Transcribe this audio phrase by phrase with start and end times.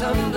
[0.00, 0.32] Welcome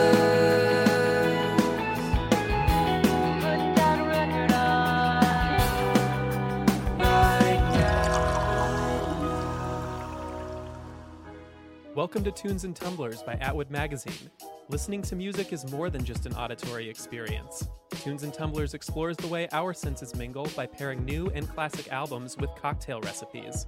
[12.26, 14.30] to Tunes and Tumblers by Atwood Magazine.
[14.68, 17.70] Listening to music is more than just an auditory experience.
[17.92, 22.36] Tunes and Tumblers explores the way our senses mingle by pairing new and classic albums
[22.38, 23.66] with cocktail recipes.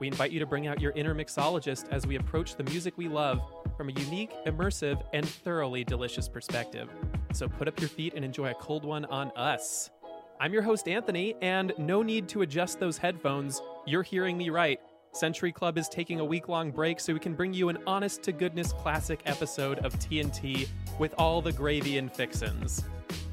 [0.00, 3.06] We invite you to bring out your inner mixologist as we approach the music we
[3.06, 3.40] love
[3.76, 6.88] from a unique, immersive, and thoroughly delicious perspective.
[7.32, 9.90] So put up your feet and enjoy a cold one on us.
[10.40, 13.62] I'm your host, Anthony, and no need to adjust those headphones.
[13.86, 14.80] You're hearing me right.
[15.12, 18.22] Century Club is taking a week long break so we can bring you an honest
[18.24, 22.84] to goodness classic episode of TNT with all the gravy and fixins.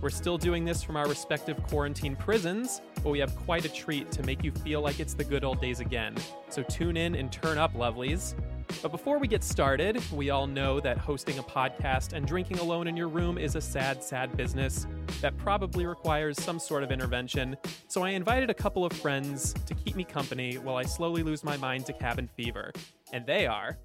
[0.01, 4.11] We're still doing this from our respective quarantine prisons, but we have quite a treat
[4.11, 6.15] to make you feel like it's the good old days again.
[6.49, 8.33] So tune in and turn up, lovelies.
[8.81, 12.87] But before we get started, we all know that hosting a podcast and drinking alone
[12.87, 14.87] in your room is a sad, sad business
[15.21, 17.55] that probably requires some sort of intervention.
[17.87, 21.43] So I invited a couple of friends to keep me company while I slowly lose
[21.43, 22.71] my mind to cabin fever.
[23.11, 23.77] And they are.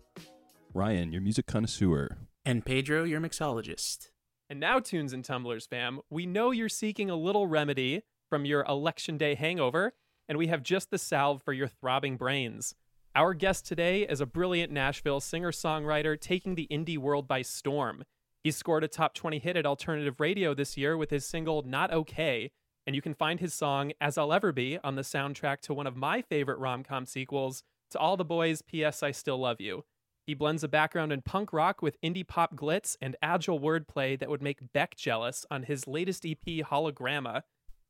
[0.74, 2.16] Ryan, your music connoisseur.
[2.44, 4.08] And Pedro, your mixologist.
[4.50, 8.64] And now, Tunes and Tumblers fam, we know you're seeking a little remedy from your
[8.64, 9.92] election day hangover,
[10.28, 12.74] and we have just the salve for your throbbing brains.
[13.18, 18.04] Our guest today is a brilliant Nashville singer songwriter taking the indie world by storm.
[18.44, 21.92] He scored a top 20 hit at alternative radio this year with his single Not
[21.92, 22.52] Okay,
[22.86, 25.88] and you can find his song As I'll Ever Be on the soundtrack to one
[25.88, 29.02] of my favorite rom com sequels, To All the Boys, P.S.
[29.02, 29.84] I Still Love You.
[30.24, 34.30] He blends a background in punk rock with indie pop glitz and agile wordplay that
[34.30, 37.42] would make Beck jealous on his latest EP, Hologramma,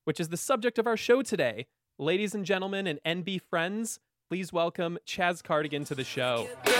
[0.07, 1.67] which is the subject of our show today.
[1.99, 6.47] Ladies and gentlemen and NB friends, please welcome Chaz Cardigan to the show.
[6.67, 6.75] Everybody's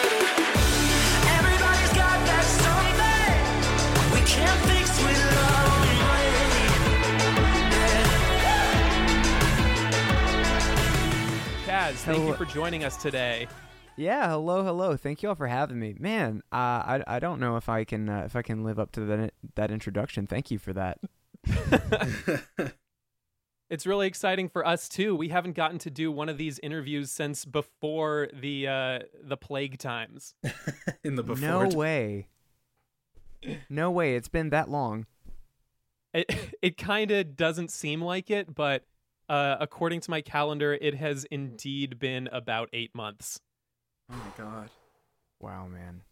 [1.95, 5.17] got that something we can't fix with
[11.67, 13.49] Chaz, thank you for joining us today.
[13.97, 14.99] Yeah, hello, hello.
[14.99, 15.97] Thank you all for having me.
[15.99, 18.93] Man, uh, I I don't know if I can uh, if I can live up
[18.93, 20.27] to that that introduction.
[20.27, 21.01] Thank you for that.
[23.71, 25.15] It's really exciting for us too.
[25.15, 29.79] We haven't gotten to do one of these interviews since before the uh, the plague
[29.79, 30.35] times.
[31.05, 31.67] In the before.
[31.67, 32.29] no way.
[33.69, 34.17] No way.
[34.17, 35.07] It's been that long.
[36.15, 38.85] It it kind of doesn't seem like it, but
[39.29, 43.41] uh, according to my calendar, it has indeed been about eight months.
[44.11, 44.71] Oh my god.
[45.41, 46.03] Wow, man.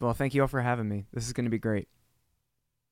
[0.00, 1.06] Well, thank you all for having me.
[1.12, 1.88] This is going to be great.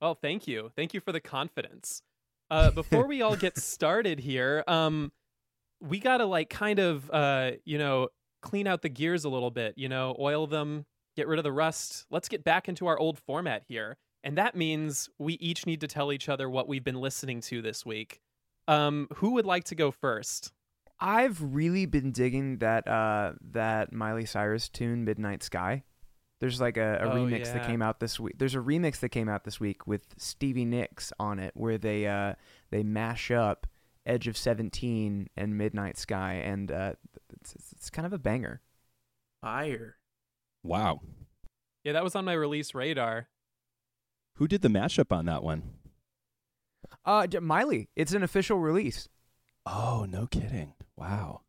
[0.01, 2.03] Well, thank you, thank you for the confidence.
[2.51, 5.13] Uh, before we all get started here, um,
[5.81, 8.09] we gotta like kind of uh, you know
[8.43, 9.75] clean out the gears a little bit.
[9.77, 10.87] You know, oil them,
[11.17, 12.07] get rid of the rust.
[12.11, 15.87] Let's get back into our old format here, and that means we each need to
[15.87, 18.21] tell each other what we've been listening to this week.
[18.69, 20.53] Um, who would like to go first?
[20.99, 25.85] I've really been digging that uh that Miley Cyrus tune Midnight Sky.
[26.39, 28.35] There's like a, a Oh, remix that came out this week.
[28.39, 32.07] There's a remix that came out this week with Stevie Nicks on it where they
[32.07, 32.35] uh
[32.71, 33.67] they mash up
[34.05, 36.93] Edge of 17 and Midnight Sky and uh
[37.41, 38.61] it's, it's, it's kind of a banger.
[39.41, 39.97] Fire.
[40.63, 41.01] Wow.
[41.85, 43.29] Yeah, that was on my release radar.
[44.35, 45.63] Who did the mashup on that one?
[47.05, 49.09] Uh Miley, it's an official release.
[49.65, 50.75] Oh, no kidding.
[50.97, 51.41] Wow.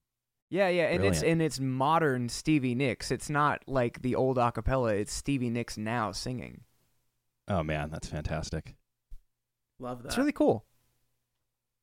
[0.49, 3.11] Yeah, yeah, and it's and it's modern Stevie Nicks.
[3.11, 4.93] It's not like the old acapella.
[4.97, 6.61] It's Stevie Nicks now singing.
[7.49, 8.75] Oh, man, that's fantastic.
[9.79, 10.09] Love that.
[10.09, 10.65] It's really cool.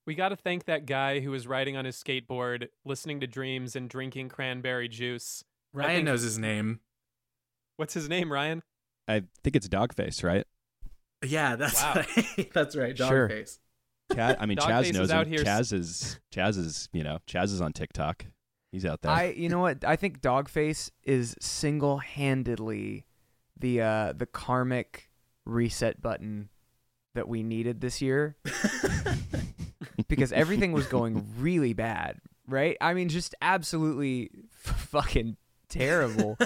[0.06, 3.74] We got to thank that guy who was riding on his skateboard, listening to Dreams
[3.74, 5.44] and drinking cranberry juice.
[5.72, 6.80] Ryan think- knows his name.
[7.76, 8.62] What's his name, Ryan?
[9.08, 10.46] I think it's Dogface, right?
[11.24, 11.94] Yeah, that's Wow.
[11.96, 12.50] right.
[12.54, 12.96] that's right.
[12.96, 13.28] Sure.
[13.28, 13.58] Dogface.
[14.12, 15.32] Chaz, I mean, Dogface Chaz is knows out him.
[15.32, 18.26] here Chaz is, Chaz is, you know, Chaz is on TikTok.
[18.74, 19.12] He's out there.
[19.12, 23.06] I you know what I think Dogface is single handedly
[23.56, 25.10] the uh the karmic
[25.44, 26.48] reset button
[27.14, 28.36] that we needed this year
[30.08, 32.76] because everything was going really bad, right?
[32.80, 34.30] I mean just absolutely
[34.66, 35.36] f- fucking
[35.68, 36.36] terrible.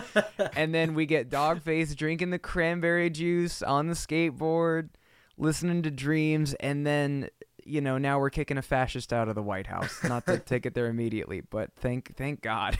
[0.54, 4.90] and then we get Dogface drinking the cranberry juice on the skateboard,
[5.38, 7.30] listening to Dreams and then
[7.68, 10.02] you know, now we're kicking a fascist out of the White House.
[10.04, 12.78] Not to take it there immediately, but thank thank God.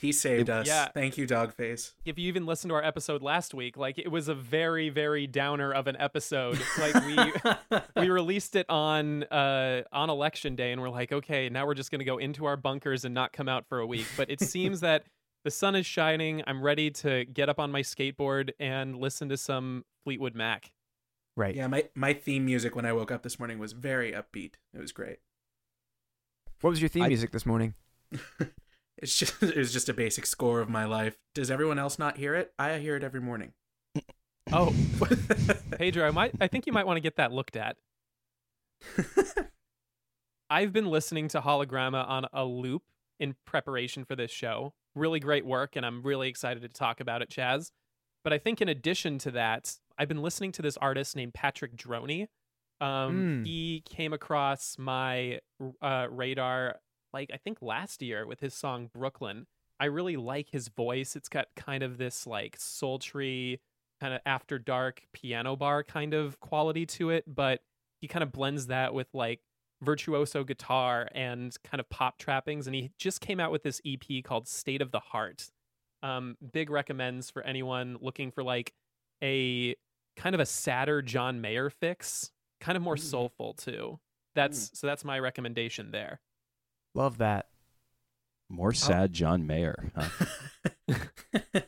[0.00, 0.66] He saved us.
[0.66, 0.88] Yeah.
[0.94, 1.92] Thank you, Dogface.
[2.06, 5.26] If you even listened to our episode last week, like it was a very, very
[5.26, 6.58] downer of an episode.
[6.78, 11.66] Like we we released it on uh on election day and we're like, okay, now
[11.66, 14.06] we're just gonna go into our bunkers and not come out for a week.
[14.16, 15.04] But it seems that
[15.44, 16.42] the sun is shining.
[16.46, 20.70] I'm ready to get up on my skateboard and listen to some Fleetwood Mac.
[21.36, 21.54] Right.
[21.54, 24.54] Yeah, my my theme music when I woke up this morning was very upbeat.
[24.74, 25.18] It was great.
[26.60, 27.74] What was your theme I- music this morning?
[29.02, 31.16] It's just it was just a basic score of my life.
[31.32, 32.52] Does everyone else not hear it?
[32.58, 33.52] I hear it every morning.
[34.52, 34.74] Oh,
[35.78, 36.32] Pedro, I might.
[36.40, 37.76] I think you might want to get that looked at.
[40.48, 42.82] I've been listening to Hologramma on a loop
[43.20, 44.74] in preparation for this show.
[44.96, 47.70] Really great work, and I'm really excited to talk about it, Chaz.
[48.24, 51.76] But I think in addition to that, I've been listening to this artist named Patrick
[51.76, 52.28] Droney.
[52.80, 53.46] Um, Mm.
[53.46, 55.40] He came across my
[55.82, 56.76] uh, radar,
[57.12, 59.46] like I think last year, with his song Brooklyn.
[59.78, 61.16] I really like his voice.
[61.16, 63.60] It's got kind of this like sultry,
[64.00, 67.60] kind of after dark piano bar kind of quality to it, but
[68.00, 69.40] he kind of blends that with like
[69.82, 72.66] virtuoso guitar and kind of pop trappings.
[72.66, 75.50] And he just came out with this EP called State of the Heart.
[76.02, 78.72] Um, big recommends for anyone looking for like
[79.22, 79.76] a
[80.20, 82.30] kind of a sadder John Mayer fix,
[82.60, 83.00] kind of more Mm.
[83.00, 83.98] soulful too.
[84.34, 86.20] That's so that's my recommendation there.
[86.94, 87.48] Love that.
[88.48, 89.92] More sad John Mayer.
[89.96, 90.98] Huh?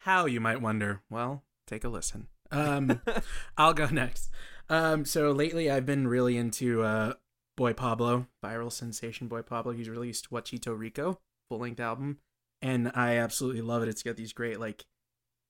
[0.00, 1.02] How you might wonder.
[1.10, 2.28] Well, take a listen.
[2.50, 3.00] Um,
[3.56, 4.30] I'll go next.
[4.68, 7.14] Um, so lately I've been really into uh,
[7.56, 9.72] Boy Pablo, viral sensation Boy Pablo.
[9.72, 12.18] He's released Wachito Rico, full length album,
[12.60, 13.88] and I absolutely love it.
[13.88, 14.84] It's got these great like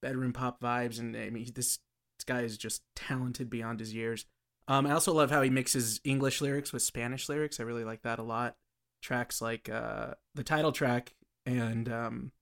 [0.00, 1.78] bedroom pop vibes, and I mean this
[2.22, 4.26] this guy is just talented beyond his years.
[4.68, 7.58] Um, I also love how he mixes English lyrics with Spanish lyrics.
[7.58, 8.56] I really like that a lot.
[9.02, 11.14] Tracks like uh, the title track
[11.44, 12.32] and um,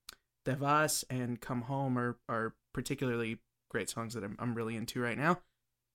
[0.45, 3.39] Te Vas and Come Home are, are particularly
[3.69, 5.39] great songs that I'm, I'm really into right now.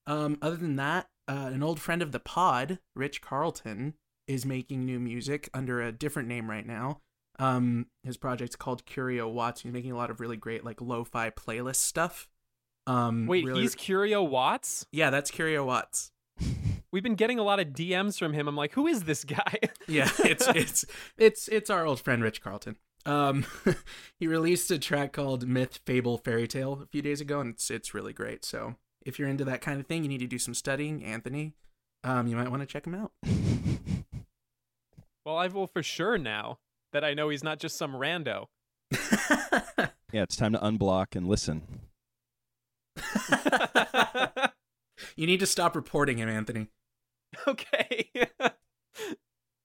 [0.05, 3.93] Um, other than that, uh, an old friend of the pod, Rich Carlton,
[4.27, 6.99] is making new music under a different name right now.
[7.39, 9.61] Um, his project's called Curio Watts.
[9.61, 12.27] He's making a lot of really great like lo-fi playlist stuff.
[12.87, 14.87] Um, Wait, really- he's Curio Watts?
[14.91, 16.11] yeah, that's Curio Watts.
[16.91, 18.47] We've been getting a lot of DMs from him.
[18.47, 19.59] I'm like, who is this guy?
[19.89, 20.85] Yeah, it's it's
[21.17, 22.75] it's it's our old friend Rich Carlton.
[23.05, 23.45] Um,
[24.19, 27.71] he released a track called Myth, Fable, Fairy Tale a few days ago, and it's
[27.71, 28.43] it's really great.
[28.43, 28.75] So
[29.05, 31.53] if you're into that kind of thing, you need to do some studying, Anthony.
[32.03, 33.11] Um, you might want to check him out.
[35.25, 36.59] well, I will for sure now
[36.91, 38.47] that I know he's not just some rando.
[40.13, 41.63] Yeah, it's time to unblock and listen.
[45.15, 46.67] you need to stop reporting him, Anthony.
[47.47, 48.09] okay.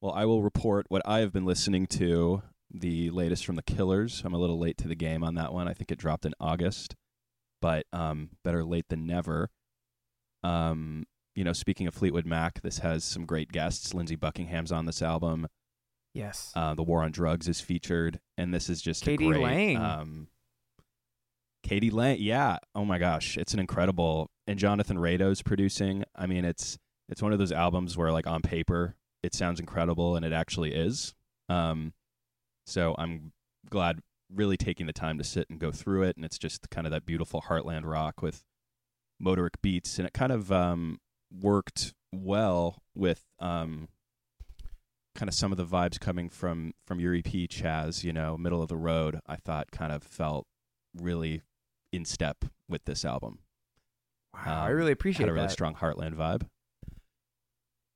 [0.01, 2.43] Well, I will report what I have been listening to.
[2.75, 4.23] The latest from the Killers.
[4.25, 5.69] I'm a little late to the game on that one.
[5.69, 6.97] I think it dropped in August,
[7.61, 9.51] but um, better late than never.
[10.43, 13.95] Um, you know, speaking of Fleetwood Mac, this has some great guests.
[13.95, 15.47] Lindsey Buckingham's on this album.
[16.15, 16.53] Yes.
[16.55, 19.27] Uh, the War on Drugs is featured, and this is just a k.d.
[19.27, 19.77] great, Lang.
[19.77, 20.29] Um,
[21.63, 21.91] k.d.
[21.91, 22.59] lang, yeah.
[22.75, 24.31] Oh my gosh, it's an incredible.
[24.47, 26.05] And Jonathan Rado's producing.
[26.17, 26.79] I mean, it's
[27.09, 30.75] it's one of those albums where, like, on paper, it sounds incredible, and it actually
[30.75, 31.15] is.
[31.49, 31.93] Um,
[32.67, 33.33] so I'm
[33.71, 34.01] glad,
[34.33, 36.91] really taking the time to sit and go through it, and it's just kind of
[36.93, 38.45] that beautiful heartland rock with
[39.23, 40.99] motorik beats, and it kind of um,
[41.31, 43.89] worked well with um,
[45.15, 48.03] kind of some of the vibes coming from from your EP, Chaz.
[48.03, 49.21] You know, middle of the road.
[49.27, 50.47] I thought kind of felt
[50.95, 51.43] really
[51.93, 53.41] in step with this album.
[54.35, 55.53] wow, I um, really appreciate Had a really that.
[55.53, 56.43] strong Heartland vibe.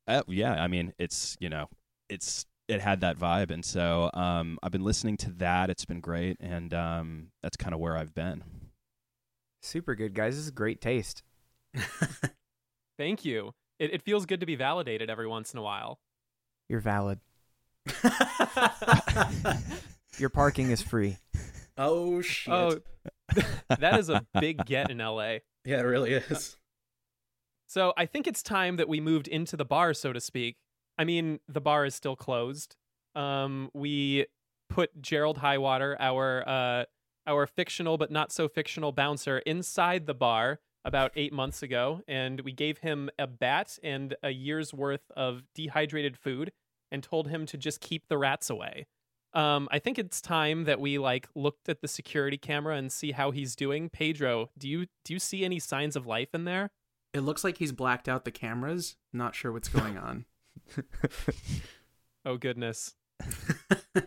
[0.07, 1.67] Uh, yeah, I mean, it's you know,
[2.09, 5.69] it's it had that vibe, and so um, I've been listening to that.
[5.69, 8.43] It's been great, and um, that's kind of where I've been.
[9.61, 10.35] Super good, guys.
[10.35, 11.23] This is great taste.
[12.97, 13.53] Thank you.
[13.79, 15.99] It, it feels good to be validated every once in a while.
[16.69, 17.19] You're valid.
[20.17, 21.17] Your parking is free.
[21.77, 22.53] oh shit!
[22.53, 22.79] Oh,
[23.79, 25.37] that is a big get in LA.
[25.65, 26.57] yeah, it really is.
[27.67, 30.55] So I think it's time that we moved into the bar, so to speak.
[30.97, 32.75] I mean, the bar is still closed.
[33.13, 34.25] Um, we
[34.69, 36.85] put Gerald Highwater, our uh,
[37.27, 42.41] our fictional but not so fictional bouncer, inside the bar about eight months ago, and
[42.41, 46.53] we gave him a bat and a year's worth of dehydrated food,
[46.89, 48.87] and told him to just keep the rats away.
[49.37, 53.11] Um, I think it's time that we like looked at the security camera and see
[53.11, 53.87] how he's doing.
[53.89, 56.71] Pedro, do you do you see any signs of life in there?
[57.13, 58.95] It looks like he's blacked out the cameras.
[59.13, 60.25] Not sure what's going on.
[62.25, 62.95] Oh goodness.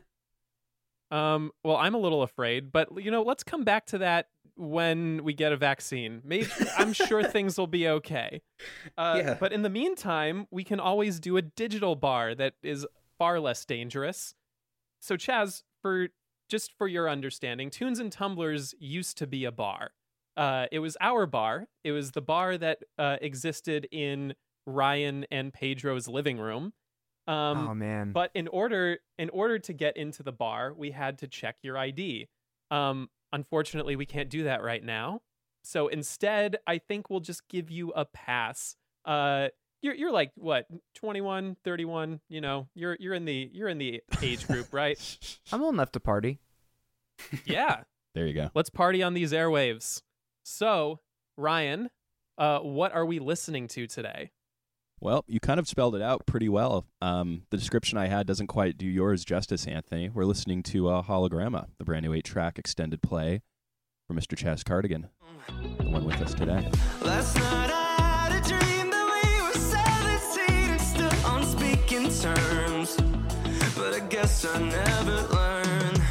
[1.10, 5.24] Um, well, I'm a little afraid, but you know, let's come back to that when
[5.24, 6.22] we get a vaccine.
[6.24, 6.46] Maybe
[6.78, 8.42] I'm sure things will be okay.
[8.96, 9.34] Uh, Yeah.
[9.34, 12.86] But in the meantime, we can always do a digital bar that is
[13.18, 14.34] far less dangerous.
[15.00, 16.08] So, Chaz, for
[16.48, 19.90] just for your understanding, Tunes and Tumblers used to be a bar.
[20.36, 21.66] uh, it was our bar.
[21.84, 24.34] It was the bar that uh, existed in
[24.66, 26.72] Ryan and Pedro's living room.
[27.26, 28.12] Um, oh man.
[28.12, 31.76] but in order in order to get into the bar, we had to check your
[31.78, 32.28] ID.
[32.70, 35.20] Um, unfortunately, we can't do that right now.
[35.62, 38.76] So instead, I think we'll just give you a pass.
[39.04, 39.48] Uh,
[39.82, 44.02] you're you're like what 21, 31, you know, you're you're in the you're in the
[44.22, 44.98] age group, right?
[45.52, 46.40] I'm old enough to party.
[47.44, 47.82] yeah.
[48.12, 48.50] There you go.
[48.56, 50.02] Let's party on these airwaves.
[50.42, 50.98] So,
[51.36, 51.90] Ryan,
[52.36, 54.32] uh, what are we listening to today?
[55.00, 56.86] Well, you kind of spelled it out pretty well.
[57.00, 60.08] Um, the description I had doesn't quite do yours justice, Anthony.
[60.08, 63.42] We're listening to uh, Hologramma, the brand new eight track extended play
[64.08, 64.36] for Mr.
[64.36, 65.08] Chaz Cardigan,
[65.78, 66.68] the one with us today.
[67.02, 68.79] Last night I had a dream
[74.40, 76.02] guess I never learned.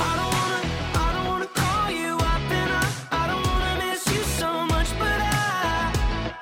[0.00, 0.62] I don't wanna,
[0.94, 4.88] I don't wanna call you up and I, I don't wanna miss you so much,
[4.98, 6.32] but I,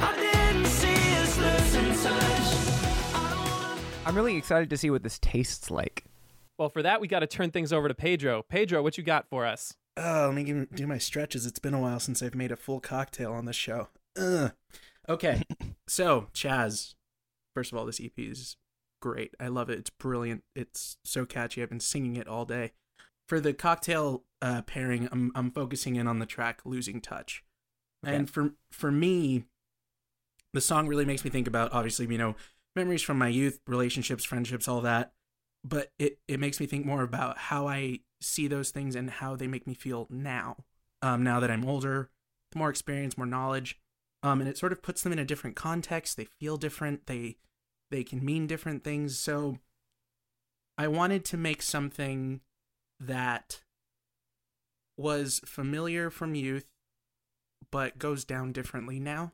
[0.00, 3.14] I didn't see us losing touch.
[3.14, 3.80] I don't wanna.
[4.06, 6.04] I'm really excited to see what this tastes like.
[6.58, 8.42] Well, for that, we got to turn things over to Pedro.
[8.42, 9.74] Pedro, what you got for us?
[9.96, 11.46] Oh, let me give- do my stretches.
[11.46, 13.88] It's been a while since I've made a full cocktail on this show.
[14.18, 14.52] Ugh.
[15.08, 15.42] Okay,
[15.88, 16.94] so Chaz,
[17.54, 18.56] first of all, this EP is
[19.00, 19.34] great.
[19.40, 19.78] I love it.
[19.78, 20.44] It's brilliant.
[20.54, 21.62] It's so catchy.
[21.62, 22.72] I've been singing it all day.
[23.28, 27.44] For the cocktail uh, pairing, I'm I'm focusing in on the track "Losing Touch,"
[28.02, 29.44] and for for me,
[30.52, 32.34] the song really makes me think about obviously you know
[32.74, 35.12] memories from my youth, relationships, friendships, all that.
[35.64, 39.36] But it it makes me think more about how I see those things and how
[39.36, 40.64] they make me feel now.
[41.02, 42.10] Um, now that I'm older,
[42.54, 43.78] more experience, more knowledge,
[44.22, 46.16] um, and it sort of puts them in a different context.
[46.16, 47.06] They feel different.
[47.06, 47.36] They
[47.90, 49.18] they can mean different things.
[49.18, 49.58] So
[50.78, 52.40] I wanted to make something
[52.98, 53.60] that
[54.96, 56.66] was familiar from youth,
[57.70, 59.32] but goes down differently now.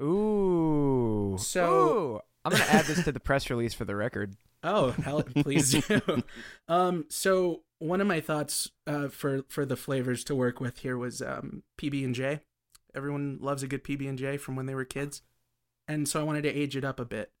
[0.00, 1.36] Ooh.
[1.38, 2.20] So- Ooh.
[2.42, 4.36] I'm gonna add this to the press release for the record.
[4.62, 6.22] Oh, hell, please do.
[6.68, 10.98] um, so one of my thoughts uh, for for the flavors to work with here
[10.98, 12.40] was um, PB and J.
[12.94, 15.22] Everyone loves a good PB and J from when they were kids,
[15.88, 17.32] and so I wanted to age it up a bit.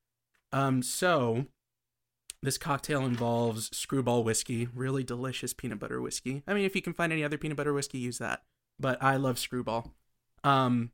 [0.52, 1.46] Um, so
[2.42, 6.42] this cocktail involves Screwball whiskey, really delicious peanut butter whiskey.
[6.46, 8.42] I mean, if you can find any other peanut butter whiskey, use that.
[8.78, 9.92] But I love Screwball.
[10.42, 10.92] Um,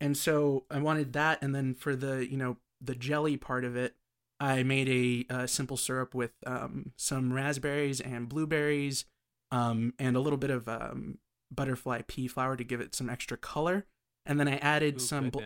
[0.00, 3.76] and so I wanted that, and then for the you know the jelly part of
[3.76, 3.96] it,
[4.38, 9.06] I made a, uh simple syrup with um, some raspberries and blueberries,
[9.50, 11.18] um, and a little bit of um,
[11.50, 13.86] butterfly pea flower to give it some extra color.
[14.26, 15.40] And then I added Ooh, some bl-.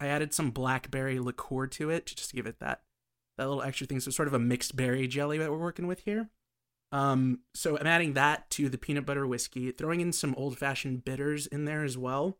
[0.00, 2.82] I added some blackberry liqueur to it to just give it that
[3.36, 4.00] that little extra thing.
[4.00, 6.30] So sort of a mixed berry jelly that we're working with here.
[6.92, 11.04] Um, so I'm adding that to the peanut butter whiskey, throwing in some old fashioned
[11.04, 12.38] bitters in there as well.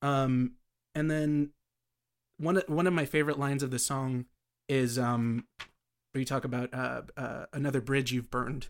[0.00, 0.52] Um,
[0.94, 1.50] and then
[2.38, 4.24] one of, one of my favorite lines of the song
[4.68, 5.44] is um,
[6.12, 8.68] where you talk about uh, uh, another bridge you've burned.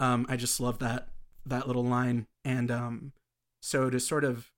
[0.00, 1.08] Um, I just love that
[1.46, 3.12] that little line, and um,
[3.62, 4.50] so to sort of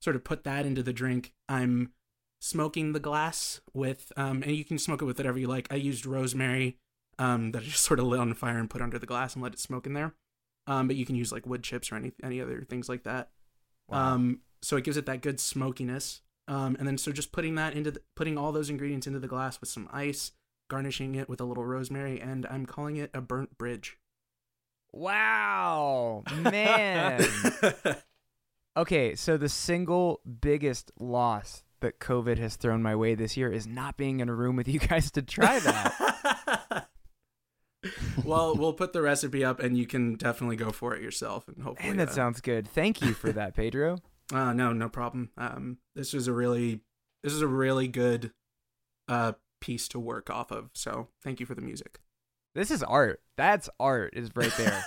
[0.00, 1.92] sort of put that into the drink, I'm
[2.46, 5.66] smoking the glass with um, and you can smoke it with whatever you like.
[5.70, 6.78] I used rosemary
[7.18, 9.42] um, that I just sort of lit on fire and put under the glass and
[9.42, 10.14] let it smoke in there.
[10.66, 13.30] Um, but you can use like wood chips or any any other things like that.
[13.88, 16.22] Um, so it gives it that good smokiness.
[16.48, 19.28] Um, and then so just putting that into the, putting all those ingredients into the
[19.28, 20.32] glass with some ice,
[20.68, 23.98] garnishing it with a little rosemary, and I'm calling it a burnt bridge.
[24.92, 27.24] Wow, man.
[28.76, 33.66] okay, so the single biggest loss that COVID has thrown my way this year is
[33.66, 36.88] not being in a room with you guys to try that.
[38.24, 41.62] well, we'll put the recipe up, and you can definitely go for it yourself, and
[41.62, 41.88] hopefully.
[41.90, 42.66] and that uh, sounds good.
[42.68, 43.98] Thank you for that, Pedro.
[44.34, 45.30] Uh, no, no problem.
[45.38, 46.80] Um, this was a really,
[47.22, 48.32] this is a really good,
[49.06, 50.70] uh, piece to work off of.
[50.74, 52.00] So thank you for the music.
[52.52, 53.20] This is art.
[53.36, 54.84] That's art is right there.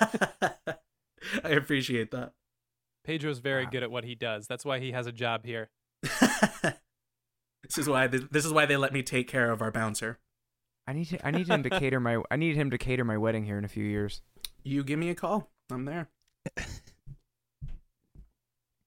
[1.46, 2.34] I appreciate that.
[3.05, 3.69] Pedro's very Wow.
[3.69, 4.46] good at what he does.
[4.46, 5.69] That's why he has a job here.
[7.70, 10.20] This is why this is why they let me take care of our bouncer.
[10.88, 13.18] I need to, I need him to cater my I need him to cater my
[13.18, 14.22] wedding here in a few years.
[14.64, 15.50] You give me a call.
[15.72, 16.10] I'm there.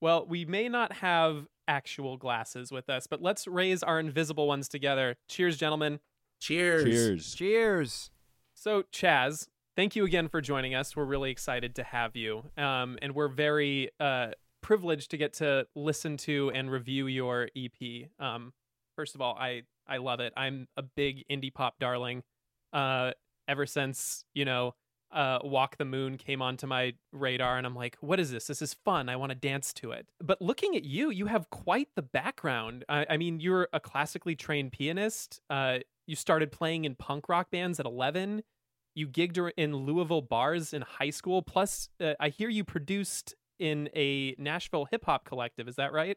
[0.03, 4.69] Well, we may not have actual glasses with us, but let's raise our invisible ones
[4.69, 5.15] together.
[5.29, 6.01] Cheers, gentlemen.
[6.41, 6.83] Cheers.
[6.83, 7.35] Cheers.
[7.37, 8.11] Cheers.
[8.53, 9.47] So, Chaz,
[9.77, 10.97] thank you again for joining us.
[10.97, 12.43] We're really excited to have you.
[12.59, 18.09] Um, and we're very uh, privileged to get to listen to and review your EP.
[18.19, 18.53] Um,
[19.03, 20.33] first of all, I, I love it.
[20.37, 22.23] I'm a big indie pop darling.
[22.73, 23.11] Uh,
[23.49, 24.77] ever since, you know,
[25.11, 28.47] uh, Walk the Moon came onto my radar, and I'm like, what is this?
[28.47, 29.09] This is fun.
[29.09, 30.07] I want to dance to it.
[30.23, 32.85] But looking at you, you have quite the background.
[32.89, 35.41] I, I mean, you're a classically trained pianist.
[35.51, 38.45] Uh, you started playing in punk rock bands at 11.
[38.95, 41.43] You gigged in Louisville bars in high school.
[41.43, 45.67] Plus, uh, I hear you produced in a Nashville hip hop collective.
[45.67, 46.17] Is that right?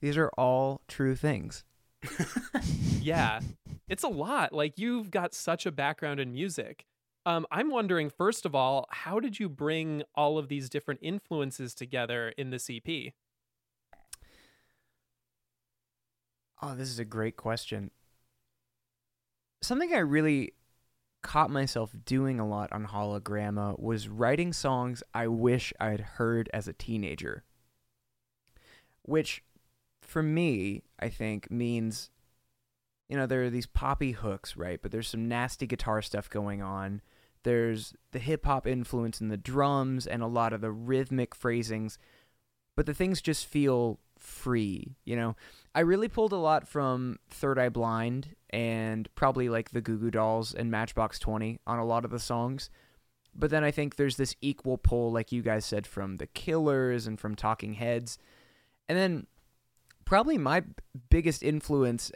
[0.00, 1.64] These are all true things.
[3.00, 3.40] yeah
[3.88, 6.86] it's a lot like you've got such a background in music
[7.26, 11.74] um, i'm wondering first of all how did you bring all of these different influences
[11.74, 13.12] together in this ep
[16.62, 17.90] Oh, this is a great question.
[19.62, 20.52] Something I really
[21.22, 26.68] caught myself doing a lot on Hologramma was writing songs I wish I'd heard as
[26.68, 27.44] a teenager.
[29.02, 29.42] Which,
[30.10, 32.10] for me, I think means,
[33.08, 34.82] you know, there are these poppy hooks, right?
[34.82, 37.00] But there's some nasty guitar stuff going on.
[37.44, 41.96] There's the hip hop influence in the drums and a lot of the rhythmic phrasings.
[42.76, 45.36] But the things just feel free, you know?
[45.76, 50.10] I really pulled a lot from Third Eye Blind and probably like the Goo Goo
[50.10, 52.68] Dolls and Matchbox 20 on a lot of the songs.
[53.32, 57.06] But then I think there's this equal pull, like you guys said, from The Killers
[57.06, 58.18] and from Talking Heads.
[58.88, 59.26] And then
[60.10, 60.64] probably my
[61.08, 62.10] biggest influence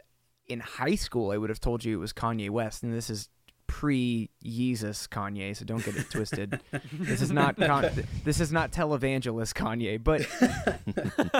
[0.47, 2.83] in high school, I would have told you it was Kanye West.
[2.83, 3.29] And this is
[3.67, 6.59] pre Yeezus Kanye, so don't get it twisted.
[6.91, 7.89] this is not con-
[8.25, 10.27] this is not televangelist Kanye, but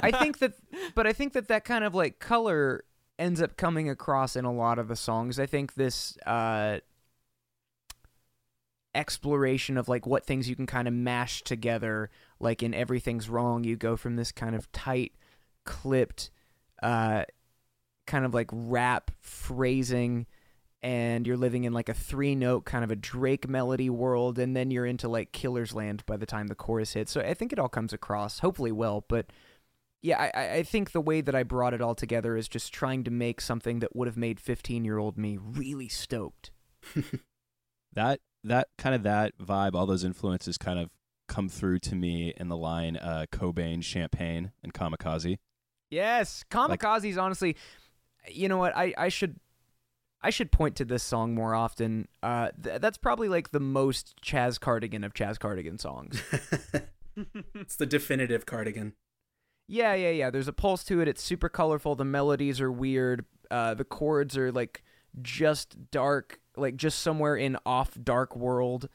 [0.01, 0.53] I think that
[0.95, 2.85] but I think that that kind of like color
[3.19, 5.37] ends up coming across in a lot of the songs.
[5.37, 6.79] I think this uh
[8.95, 12.09] exploration of like what things you can kind of mash together
[12.39, 15.11] like in everything's wrong you go from this kind of tight
[15.65, 16.29] clipped
[16.81, 17.23] uh
[18.07, 20.25] kind of like rap phrasing
[20.85, 24.55] and you're living in like a three note kind of a Drake melody world, and
[24.55, 27.11] then you're into like Killer's Land by the time the chorus hits.
[27.11, 29.03] So I think it all comes across, hopefully well.
[29.07, 29.25] But
[30.03, 33.03] yeah, I, I think the way that I brought it all together is just trying
[33.05, 36.51] to make something that would have made 15 year old me really stoked.
[37.93, 40.91] that that kind of that vibe, all those influences kind of
[41.27, 45.39] come through to me in the line uh, Cobain, Champagne, and Kamikaze.
[45.95, 47.55] Yes, Kamikaze's honestly,
[48.27, 48.75] you know what?
[48.75, 49.39] I, I should
[50.21, 52.09] I should point to this song more often.
[52.21, 56.21] Uh, th- that's probably like the most Chaz Cardigan of Chaz Cardigan songs.
[57.55, 58.93] it's the definitive cardigan.
[59.69, 60.29] Yeah, yeah, yeah.
[60.31, 61.07] There's a pulse to it.
[61.07, 61.95] It's super colorful.
[61.95, 63.23] The melodies are weird.
[63.49, 64.83] Uh, the chords are like
[65.21, 68.89] just dark, like just somewhere in off dark world.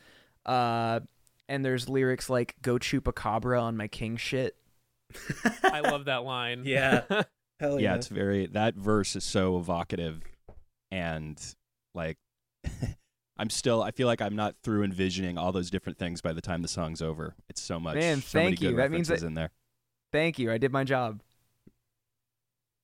[0.45, 1.01] Uh,
[1.49, 4.57] and there's lyrics like "Go chupacabra on my king shit."
[5.65, 7.03] I love that line Yeah.
[7.61, 7.95] Hell yeah, yeah.
[7.97, 10.23] it's very that verse is so evocative
[10.91, 11.39] and
[11.95, 12.17] like
[13.37, 16.41] I'm still I feel like I'm not through envisioning all those different things by the
[16.43, 17.35] time the song's over.
[17.49, 18.77] It's so much Man, so many thank you.
[18.77, 19.51] That means references that- in there.
[20.13, 20.51] Thank you.
[20.51, 21.21] I did my job.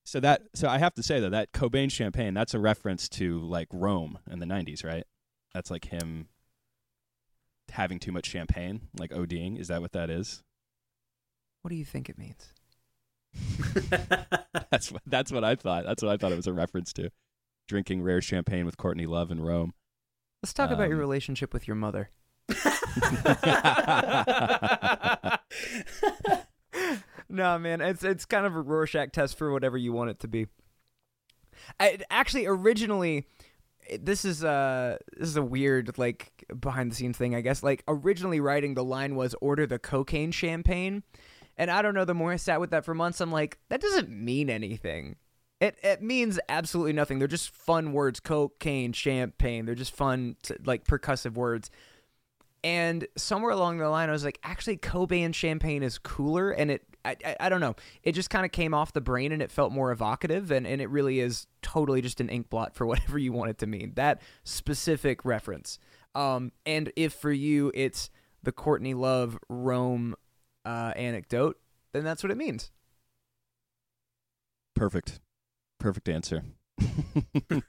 [0.05, 3.39] So that so I have to say though that Cobain champagne that's a reference to
[3.39, 5.03] like Rome in the 90s, right?
[5.53, 6.27] That's like him
[7.69, 9.59] having too much champagne, like ODing.
[9.59, 10.43] Is that what that is?
[11.67, 12.53] What do you think it means?
[14.71, 15.83] That's what that's what I thought.
[15.83, 17.09] That's what I thought it was a reference to.
[17.67, 19.73] Drinking rare champagne with Courtney Love in Rome.
[20.41, 22.09] Let's talk about your Um, relationship with your mother.
[27.27, 30.29] no, man, it's it's kind of a Rorschach test for whatever you want it to
[30.29, 30.47] be.
[31.81, 33.27] I actually originally
[33.99, 37.61] this is uh this is a weird like behind the scenes thing, I guess.
[37.61, 41.03] Like originally writing the line was order the cocaine champagne.
[41.57, 43.81] And I don't know, the more I sat with that for months, I'm like, that
[43.81, 45.15] doesn't mean anything.
[45.59, 47.17] It it means absolutely nothing.
[47.17, 49.65] They're just fun words, cocaine, champagne.
[49.65, 51.71] They're just fun to, like percussive words.
[52.63, 56.83] And somewhere along the line, I was like, actually, Cobain champagne is cooler, and it,
[57.05, 59.51] I, I, I don't know, it just kind of came off the brain, and it
[59.51, 63.17] felt more evocative, and, and it really is totally just an ink blot for whatever
[63.17, 63.93] you want it to mean.
[63.95, 65.79] That specific reference.
[66.15, 68.09] Um, and if for you it's
[68.41, 70.15] the Courtney Love Rome
[70.67, 71.57] uh, anecdote,
[71.93, 72.71] then that's what it means.
[74.75, 75.19] Perfect.
[75.79, 76.43] Perfect answer.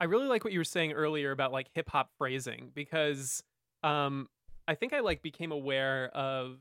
[0.00, 3.42] I really like what you were saying earlier about like hip hop phrasing because
[3.82, 4.28] um
[4.68, 6.58] I think I like became aware of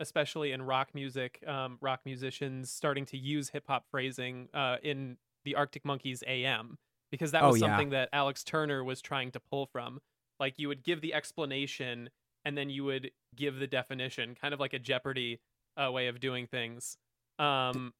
[0.00, 5.18] especially in rock music, um rock musicians starting to use hip hop phrasing uh in
[5.44, 6.78] the Arctic Monkeys AM
[7.10, 7.66] because that Oh, was yeah.
[7.66, 10.00] something that Alex Turner was trying to pull from.
[10.40, 12.08] Like you would give the explanation
[12.48, 15.40] and then you would give the definition, kind of like a Jeopardy
[15.76, 16.96] uh, way of doing things.
[17.38, 17.92] Um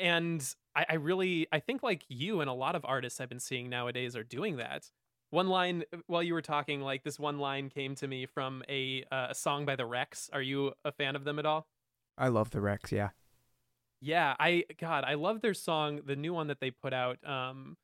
[0.00, 3.38] and I, I really I think like you and a lot of artists I've been
[3.38, 4.90] seeing nowadays are doing that,
[5.30, 9.04] one line while you were talking, like this one line came to me from a
[9.12, 10.28] uh, a song by the Wrecks.
[10.32, 11.68] Are you a fan of them at all?
[12.18, 12.92] I love the Wrecks.
[12.92, 13.10] Yeah.
[14.00, 17.76] Yeah, I God, I love their song, the new one that they put out, um,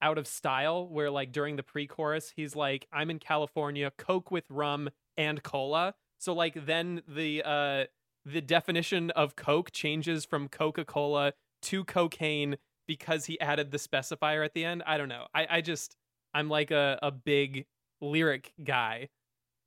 [0.00, 4.44] out of style, where like during the pre-chorus, he's like, "I'm in California, Coke with
[4.50, 7.84] rum and cola." So like then the uh
[8.24, 14.54] the definition of Coke changes from Coca-Cola to cocaine because he added the specifier at
[14.54, 14.82] the end.
[14.86, 15.26] I don't know.
[15.34, 15.96] I I just
[16.32, 17.66] I'm like a a big
[18.00, 19.08] lyric guy.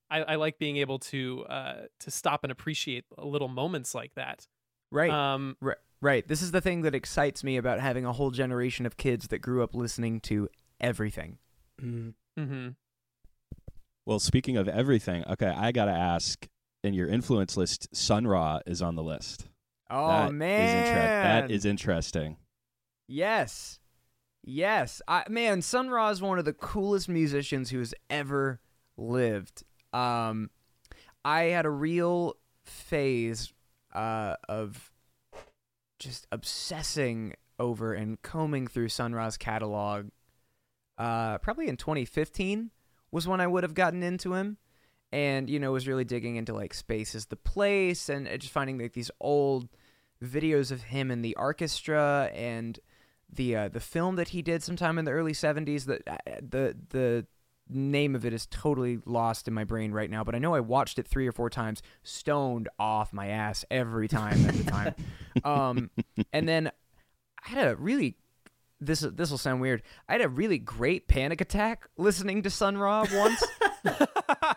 [0.10, 4.47] I, I like being able to uh to stop and appreciate little moments like that.
[4.91, 5.12] Right.
[5.12, 5.77] Um, Right.
[5.99, 6.27] Right.
[6.27, 9.39] This is the thing that excites me about having a whole generation of kids that
[9.39, 10.47] grew up listening to
[10.79, 11.39] everything.
[11.81, 12.13] Mm.
[14.08, 16.48] Well, speaking of everything, okay, I gotta ask.
[16.84, 19.50] In your influence list, Sun Ra is on the list.
[19.89, 22.38] Oh That is man, inter- that is interesting.
[23.10, 23.80] yes,
[24.46, 25.02] yes.
[25.10, 28.62] I man, Sun Ra is one of the coolest musicians who has ever
[28.96, 29.63] lived.
[29.91, 30.52] Um,
[31.26, 33.52] I had a real phase
[33.93, 34.91] uh, of
[36.00, 40.12] just obsessing over and combing through Sun Ra's catalog.
[40.98, 42.72] Uh, probably in 2015
[43.12, 44.58] was when I would have gotten into him,
[45.12, 48.54] and you know was really digging into like Space is the Place and uh, just
[48.54, 49.70] finding like these old
[50.24, 52.80] videos of him in the orchestra and
[53.32, 56.76] the uh, the film that he did sometime in the early 70s that uh, the
[56.89, 57.26] the
[57.70, 60.62] name of it is totally lost in my brain right now but I know I
[60.62, 64.96] watched it 3 or 4 times stoned off my ass every time at the time.
[65.43, 65.91] Um
[66.34, 66.72] and then
[67.46, 68.15] I had a really
[68.80, 72.78] this this will sound weird I had a really great panic attack listening to Sun
[72.78, 73.44] Ra once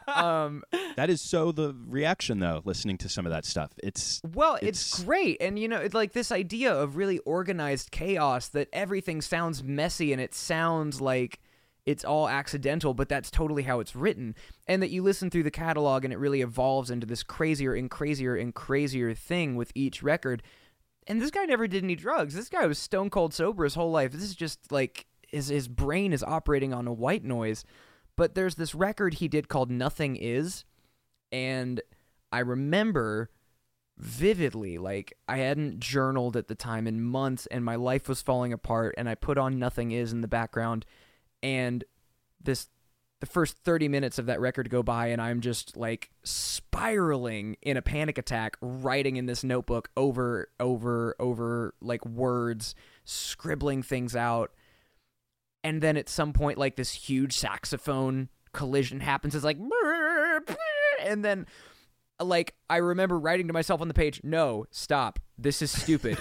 [0.07, 0.63] um
[0.97, 2.63] That is so the reaction though.
[2.65, 5.39] Listening to some of that stuff, it's Well, it's, It's- great.
[5.41, 10.13] And, you know, it's like this idea of really organized chaos that everything sounds messy
[10.13, 11.41] and it sounds like
[11.87, 14.35] it's all accidental, but that's totally how it's written.
[14.69, 17.91] And that you listen through the catalog and it really evolves into this crazier and
[17.91, 20.43] crazier and crazier thing with each record.
[21.07, 22.35] And this guy never did any drugs.
[22.35, 24.13] This guy was stone cold sober his whole life.
[24.13, 27.65] This is just like his, his brain is operating on a white noise.
[28.17, 30.65] But there's this record he did called Nothing Is.
[31.33, 31.81] And
[32.33, 33.31] I remember
[34.01, 38.51] vividly like i hadn't journaled at the time in months and my life was falling
[38.51, 40.87] apart and i put on nothing is in the background
[41.43, 41.85] and
[42.43, 42.69] this
[43.21, 47.77] the first 30 minutes of that record go by and i'm just like spiraling in
[47.77, 54.53] a panic attack writing in this notebook over over over like words scribbling things out
[55.63, 59.59] and then at some point like this huge saxophone collision happens it's like
[61.05, 61.47] and then
[62.21, 65.19] like I remember writing to myself on the page, "No, stop.
[65.39, 66.19] This is stupid.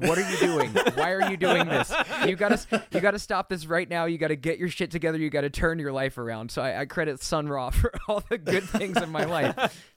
[0.00, 0.70] Y- What are you doing?
[0.94, 1.92] Why are you doing this?
[2.26, 4.06] You gotta, you gotta stop this right now.
[4.06, 5.18] You gotta get your shit together.
[5.18, 8.38] You gotta turn your life around." So I, I credit Sun Ra for all the
[8.38, 9.92] good things in my life.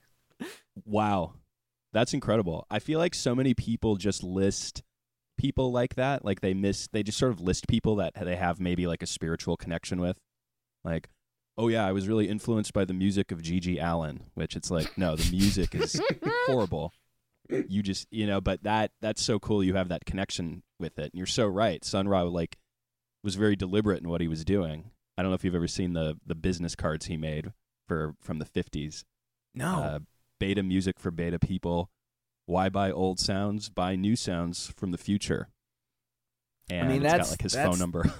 [0.85, 1.33] wow,
[1.93, 2.65] that's incredible.
[2.69, 4.83] I feel like so many people just list
[5.37, 6.23] people like that.
[6.25, 9.07] Like they miss, they just sort of list people that they have maybe like a
[9.07, 10.17] spiritual connection with.
[10.83, 11.09] Like,
[11.57, 14.97] oh yeah, I was really influenced by the music of GG Allin, which it's like,
[14.97, 15.99] no, the music is
[16.45, 16.93] horrible.
[17.49, 19.63] You just, you know, but that that's so cool.
[19.63, 21.83] You have that connection with it, and you're so right.
[21.85, 22.57] Sun Ra like
[23.23, 24.91] was very deliberate in what he was doing.
[25.17, 27.51] I don't know if you've ever seen the the business cards he made
[27.87, 29.03] for from the 50s.
[29.55, 29.99] No, Uh,
[30.39, 31.89] beta music for beta people.
[32.45, 33.69] Why buy old sounds?
[33.69, 35.49] Buy new sounds from the future.
[36.69, 38.11] And mean, it's got that's- like his that's- phone number.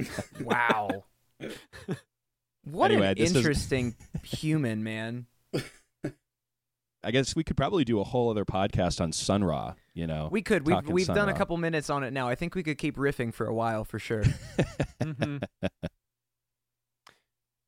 [0.42, 1.04] wow.
[2.64, 5.26] What Anyway, an this is- interesting human, man.
[7.04, 9.74] I guess we could probably do a whole other podcast on Sun Ra.
[9.94, 10.66] You know, We could.
[10.66, 12.28] We've we've Sun done a couple minutes on it now.
[12.28, 14.24] I think we could keep riffing for a while for sure.
[15.00, 15.42] Mhm.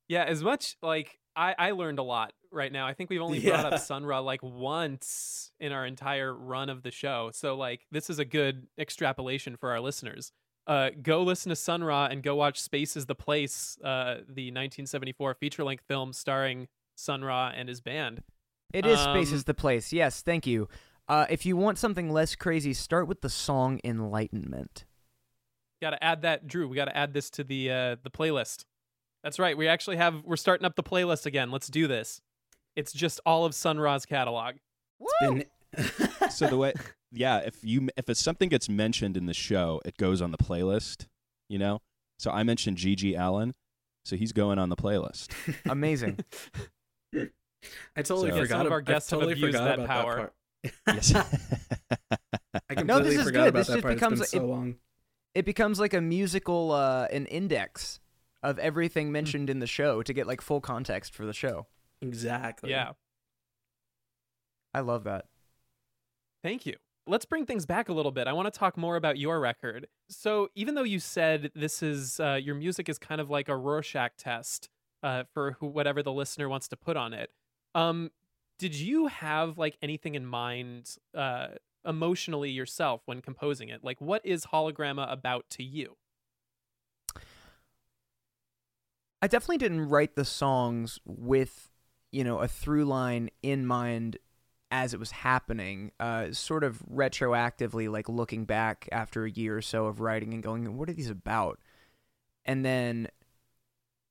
[0.08, 2.86] yeah, as much like I, I learned a lot right now.
[2.86, 6.82] I think we've only brought up Sun Ra like once in our entire run of
[6.82, 7.30] the show.
[7.32, 10.32] So like this is a good extrapolation for our listeners.
[10.66, 14.50] Uh, go listen to Sun Ra and go watch Space is the Place, uh, the
[14.50, 18.22] 1974 feature length film starring Sun Ra and his band.
[18.72, 19.92] It is Space Um, is the place.
[19.92, 20.68] Yes, thank you.
[21.08, 24.84] Uh, if you want something less crazy, start with the song Enlightenment.
[25.82, 26.68] Got to add that, Drew.
[26.68, 28.64] We got to add this to the uh, the playlist.
[29.24, 29.56] That's right.
[29.56, 31.50] We actually have we're starting up the playlist again.
[31.50, 32.20] Let's do this.
[32.76, 34.56] It's just all of Sun Ra's catalog.
[35.20, 35.44] Been-
[36.30, 36.74] so the way,
[37.12, 41.06] yeah, if you if something gets mentioned in the show, it goes on the playlist.
[41.48, 41.80] You know,
[42.18, 43.54] so I mentioned GG Allin,
[44.04, 45.28] so he's going on the playlist.
[45.68, 46.20] Amazing.
[47.96, 48.48] I totally So- forgot.
[48.58, 50.16] some of our ab- I guests have totally abused forgot that about power.
[50.16, 50.74] part.
[50.96, 51.14] yes.
[52.70, 53.48] I No, this is forgot good.
[53.48, 53.94] about This that just part.
[53.94, 54.76] becomes it's been a- so long.
[55.34, 58.00] it becomes like a musical, uh, an index
[58.42, 58.62] of Hmm.
[58.64, 61.66] everything mentioned in the show to get like full context for the show.
[62.02, 62.70] Exactly.
[62.70, 62.92] Yeah.
[64.72, 65.26] I love that.
[66.42, 66.76] Thank you.
[67.06, 68.28] Let's bring things back a little bit.
[68.28, 69.88] I want to talk more about your record.
[70.08, 73.56] So, even though you said this is uh, your music is kind of like a
[73.56, 74.68] Rorschach test
[75.02, 77.30] uh, for who, whatever the listener wants to put on it,
[77.74, 78.10] um,
[78.58, 81.48] did you have like anything in mind uh,
[81.84, 83.82] emotionally yourself when composing it?
[83.82, 85.96] Like, what is Hologramma about to you?
[89.22, 91.70] I definitely didn't write the songs with,
[92.10, 94.16] you know, a through line in mind
[94.70, 95.92] as it was happening.
[96.00, 100.42] Uh, sort of retroactively, like looking back after a year or so of writing and
[100.42, 101.58] going, what are these about?
[102.44, 103.08] And then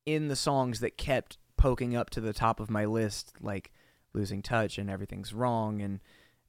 [0.06, 3.72] in the songs that kept poking up to the top of my list, like
[4.14, 6.00] Losing Touch and Everything's Wrong and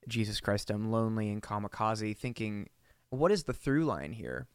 [0.08, 2.70] Jesus Christ, I'm Lonely and Kamikaze, thinking,
[3.10, 4.46] what is the through line here?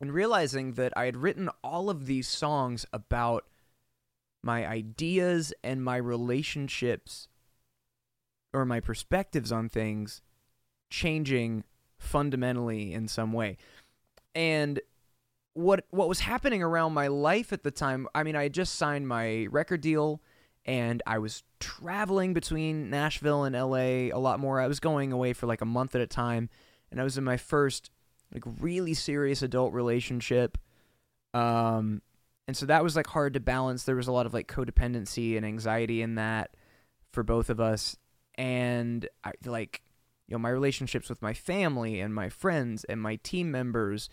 [0.00, 3.44] and realizing that I had written all of these songs about
[4.42, 7.28] my ideas and my relationships
[8.52, 10.20] or my perspectives on things
[10.90, 11.64] changing
[11.98, 13.56] fundamentally in some way.
[14.34, 14.80] And
[15.56, 18.74] what what was happening around my life at the time, I mean I had just
[18.74, 20.20] signed my record deal
[20.66, 24.60] and I was traveling between Nashville and LA a lot more.
[24.60, 26.50] I was going away for like a month at a time
[26.90, 27.90] and I was in my first
[28.34, 30.58] like really serious adult relationship.
[31.32, 32.02] Um
[32.46, 33.84] and so that was like hard to balance.
[33.84, 36.54] There was a lot of like codependency and anxiety in that
[37.12, 37.96] for both of us.
[38.36, 39.80] And i like
[40.28, 44.10] you know my relationships with my family and my friends and my team members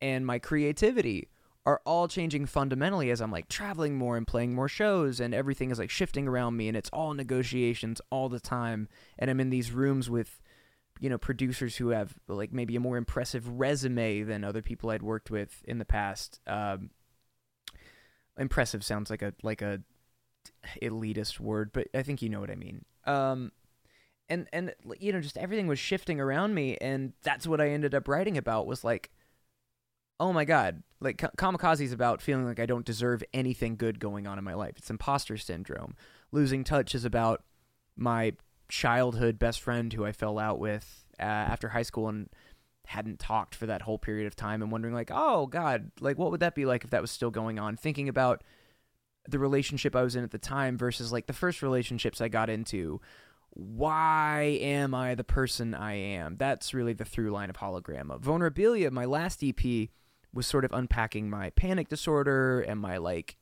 [0.00, 1.28] and my creativity
[1.64, 5.70] are all changing fundamentally as I'm like traveling more and playing more shows and everything
[5.70, 9.50] is like shifting around me and it's all negotiations all the time and I'm in
[9.50, 10.40] these rooms with
[11.00, 15.02] you know producers who have like maybe a more impressive resume than other people I'd
[15.02, 16.40] worked with in the past.
[16.46, 16.90] Um,
[18.38, 19.80] impressive sounds like a like a
[20.82, 22.84] elitist word, but I think you know what I mean.
[23.04, 23.52] Um,
[24.28, 27.94] and and you know just everything was shifting around me, and that's what I ended
[27.94, 29.10] up writing about was like,
[30.18, 34.26] oh my god, like Kamikaze is about feeling like I don't deserve anything good going
[34.26, 34.74] on in my life.
[34.76, 35.94] It's imposter syndrome.
[36.32, 37.42] Losing touch is about
[37.96, 38.32] my
[38.68, 42.28] childhood best friend who I fell out with uh, after high school and
[42.86, 46.30] hadn't talked for that whole period of time and wondering like oh god like what
[46.30, 48.44] would that be like if that was still going on thinking about
[49.28, 52.48] the relationship I was in at the time versus like the first relationships I got
[52.48, 53.00] into
[53.50, 58.92] why am I the person I am that's really the through line of hologramma vulnerabilia
[58.92, 59.88] my last EP
[60.32, 63.36] was sort of unpacking my panic disorder and my like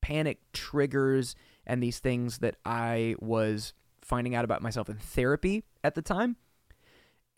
[0.00, 1.34] panic triggers
[1.66, 6.36] and these things that I was finding out about myself in therapy at the time.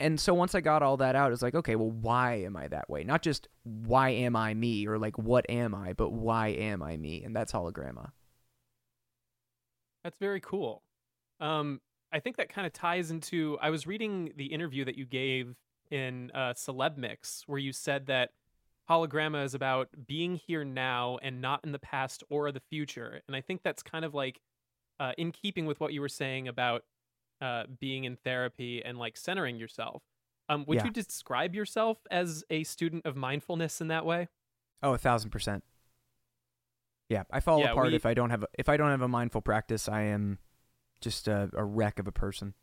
[0.00, 2.66] And so once I got all that out, it's like, okay, well, why am I
[2.68, 3.04] that way?
[3.04, 6.96] Not just why am I me or like what am I, but why am I
[6.96, 7.22] me?
[7.22, 8.10] And that's hologramma.
[10.02, 10.82] That's very cool.
[11.40, 11.80] Um,
[12.12, 13.58] I think that kind of ties into.
[13.60, 15.54] I was reading the interview that you gave
[15.90, 18.30] in uh, CelebMix, where you said that
[18.92, 23.22] hologramma is about being here now and not in the past or the future.
[23.26, 24.40] And I think that's kind of like
[25.00, 26.84] uh, in keeping with what you were saying about
[27.40, 30.02] uh, being in therapy and like centering yourself.
[30.48, 30.84] Um, would Yeah.
[30.84, 34.28] you describe yourself as a student of mindfulness in that way?
[34.82, 35.64] Oh, a thousand percent.
[37.08, 39.02] Yeah, I fall Yeah, apart we- if I don't have a, if I don't have
[39.02, 39.88] a mindful practice.
[39.88, 40.38] I am
[41.00, 42.54] just a, a wreck of a person.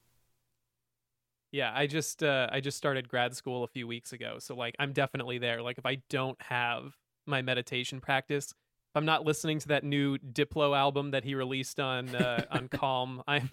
[1.51, 4.75] Yeah, I just uh, I just started grad school a few weeks ago, so like
[4.77, 5.62] I'm definitely there.
[5.62, 10.17] Like if I don't have my meditation practice, if I'm not listening to that new
[10.19, 13.49] Diplo album that he released on uh, on Calm, I'm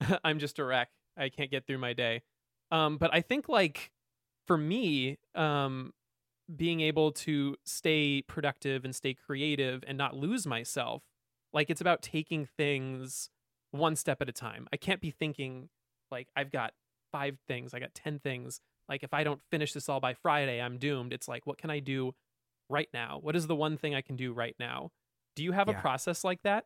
[0.24, 0.90] I'm just a wreck.
[1.16, 2.22] I can't get through my day.
[2.70, 3.92] Um, but I think like
[4.46, 5.92] for me, um,
[6.54, 11.02] being able to stay productive and stay creative and not lose myself,
[11.52, 13.30] like it's about taking things
[13.70, 14.68] one step at a time.
[14.72, 15.70] I can't be thinking
[16.10, 16.72] like I've got
[17.12, 18.60] five things, I got 10 things.
[18.88, 21.12] Like if I don't finish this all by Friday, I'm doomed.
[21.12, 22.14] It's like what can I do
[22.68, 23.18] right now?
[23.22, 24.90] What is the one thing I can do right now?
[25.36, 26.64] Do you have a process like that?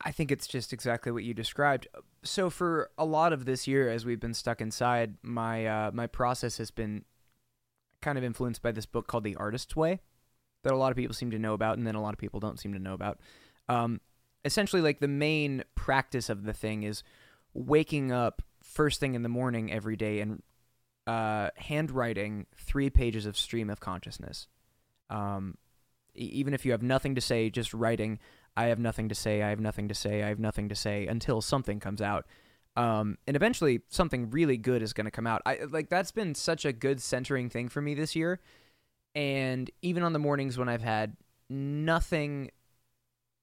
[0.00, 1.88] I think it's just exactly what you described.
[2.22, 6.06] So for a lot of this year, as we've been stuck inside, my uh, my
[6.06, 7.04] process has been
[8.02, 10.00] kind of influenced by this book called The Artist's Way,
[10.64, 12.40] that a lot of people seem to know about, and then a lot of people
[12.40, 13.20] don't seem to know about.
[13.68, 14.00] Um,
[14.44, 17.02] essentially, like the main practice of the thing is
[17.54, 20.42] waking up first thing in the morning every day and
[21.06, 24.48] uh, handwriting three pages of stream of consciousness.
[25.08, 25.56] Um,
[26.14, 28.18] e- even if you have nothing to say, just writing.
[28.56, 29.42] I have nothing to say.
[29.42, 30.22] I have nothing to say.
[30.22, 32.26] I have nothing to say until something comes out.
[32.76, 35.42] Um, and eventually, something really good is going to come out.
[35.46, 38.40] I like that's been such a good centering thing for me this year.
[39.14, 41.16] And even on the mornings when I've had
[41.48, 42.50] nothing,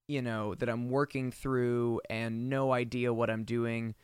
[0.07, 3.95] you know, that I'm working through and no idea what I'm doing,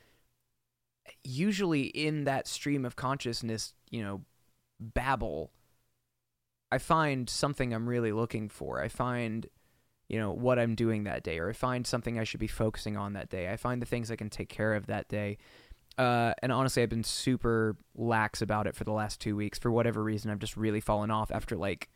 [1.23, 4.21] usually in that stream of consciousness, you know,
[4.79, 5.51] babble,
[6.71, 8.81] I find something I'm really looking for.
[8.81, 9.47] I find,
[10.07, 12.97] you know, what I'm doing that day, or I find something I should be focusing
[12.97, 13.51] on that day.
[13.51, 15.37] I find the things I can take care of that day.
[15.97, 19.59] Uh, and honestly, I've been super lax about it for the last two weeks.
[19.59, 21.89] For whatever reason, I've just really fallen off after like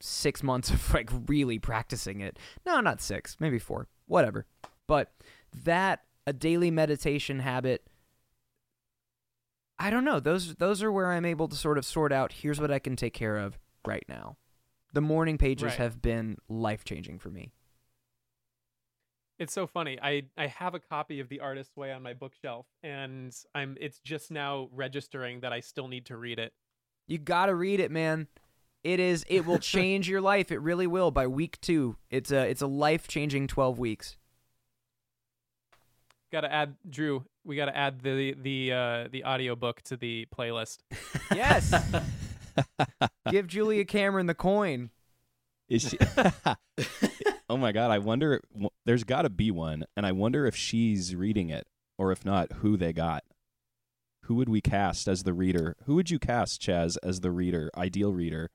[0.00, 2.38] six months of like really practicing it.
[2.66, 4.46] No, not six, maybe four, whatever.
[4.86, 5.12] But
[5.64, 7.86] that a daily meditation habit.
[9.78, 10.20] I don't know.
[10.20, 12.32] Those those are where I'm able to sort of sort out.
[12.32, 14.36] Here's what I can take care of right now.
[14.92, 15.74] The morning pages Right.
[15.78, 17.52] have been life changing for me.
[19.38, 19.98] It's so funny.
[20.00, 23.98] I I have a copy of The Artist's Way on my bookshelf, and I'm it's
[23.98, 26.52] just now registering that I still need to read it.
[27.08, 28.28] You gotta read it, man.
[28.84, 29.24] It is.
[29.28, 30.52] It will change your life.
[30.52, 31.10] It really will.
[31.10, 34.16] By week two, it's a it's a life changing twelve weeks.
[36.34, 37.24] Got to add Drew.
[37.44, 40.78] We got to add the the uh, the audiobook to the playlist.
[41.32, 41.72] Yes.
[43.30, 44.90] Give Julia Cameron the coin.
[45.68, 45.98] Is she?
[47.48, 47.92] oh my god!
[47.92, 48.40] I wonder.
[48.84, 51.68] There's got to be one, and I wonder if she's reading it,
[51.98, 53.22] or if not, who they got.
[54.24, 55.76] Who would we cast as the reader?
[55.84, 58.50] Who would you cast, Chaz, as the reader, ideal reader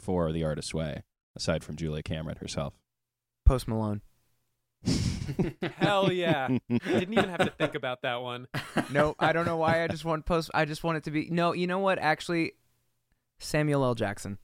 [0.00, 1.02] for The Artist's Way,
[1.36, 2.72] aside from Julia Cameron herself?
[3.44, 4.00] Post Malone.
[5.76, 6.48] Hell yeah!
[6.70, 8.48] I didn't even have to think about that one.
[8.90, 9.82] No, I don't know why.
[9.82, 10.50] I just want post.
[10.54, 11.28] I just want it to be.
[11.30, 11.98] No, you know what?
[11.98, 12.52] Actually,
[13.38, 13.94] Samuel L.
[13.94, 14.38] Jackson.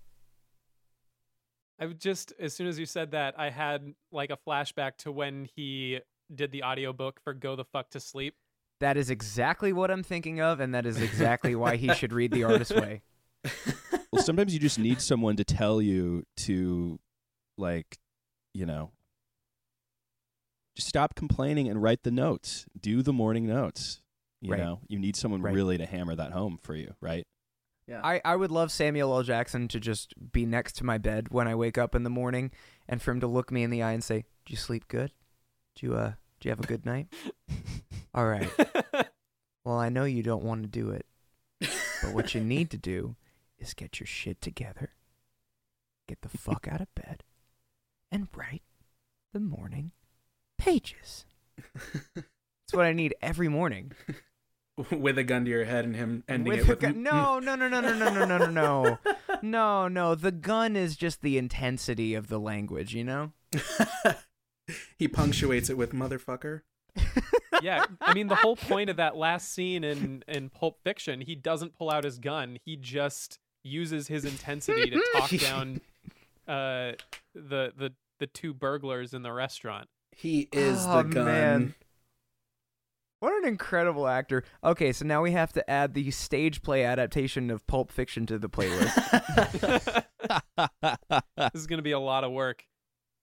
[1.78, 5.12] I would just as soon as you said that, I had like a flashback to
[5.12, 6.00] when he
[6.34, 8.34] did the audiobook for Go the Fuck to Sleep.
[8.80, 12.32] That is exactly what I'm thinking of, and that is exactly why he should read
[12.32, 13.02] The Artist Way.
[14.12, 16.98] well, sometimes you just need someone to tell you to,
[17.56, 17.98] like,
[18.52, 18.90] you know,
[20.74, 22.66] just stop complaining and write the notes.
[22.80, 24.00] Do the morning notes.
[24.40, 24.60] You Right.
[24.60, 25.54] know, you need someone Right.
[25.54, 27.26] really to hammer that home for you, right?
[27.86, 28.00] Yeah.
[28.02, 29.22] I, I would love Samuel L.
[29.22, 32.50] Jackson to just be next to my bed when I wake up in the morning
[32.88, 35.12] and for him to look me in the eye and say, Did you sleep good?
[35.76, 37.08] Do you uh do you have a good night?
[38.14, 38.50] All right.
[39.64, 41.06] Well, I know you don't want to do it,
[41.60, 43.16] but what you need to do
[43.58, 44.90] is get your shit together,
[46.06, 47.22] get the fuck out of bed,
[48.12, 48.62] and write
[49.32, 49.92] the morning
[50.64, 51.26] pages.
[52.14, 53.92] That's what I need every morning.
[54.90, 57.54] with a gun to your head and him ending With it with gun- no, no,
[57.54, 58.98] no, no, no, no, no, no, no, no,
[59.42, 60.14] no, no.
[60.14, 63.32] The gun is just the intensity of the language, you know.
[64.98, 66.62] he punctuates it with motherfucker.
[67.62, 71.34] yeah, I mean the whole point of that last scene in in Pulp Fiction, he
[71.34, 72.58] doesn't pull out his gun.
[72.64, 75.80] He just uses his intensity to talk down
[76.46, 76.92] uh
[77.34, 79.88] the the the two burglars in the restaurant.
[80.16, 81.24] He is Oh, the gun.
[81.24, 81.74] man.
[83.20, 84.44] What an incredible actor.
[84.62, 88.38] Okay, so now we have to add the stage play adaptation of Pulp Fiction to
[88.38, 90.04] the playlist.
[91.52, 92.64] This is going to be a lot of work.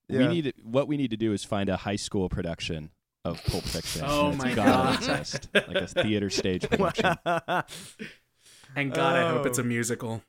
[0.08, 2.90] We need what we need to do is find a high school production
[3.24, 4.02] of Pulp Fiction.
[4.04, 4.96] Oh my God.
[4.96, 7.16] exist, like a theater stage production.
[8.76, 9.64] And God, I hope it's a Oh.
[9.64, 10.22] musical.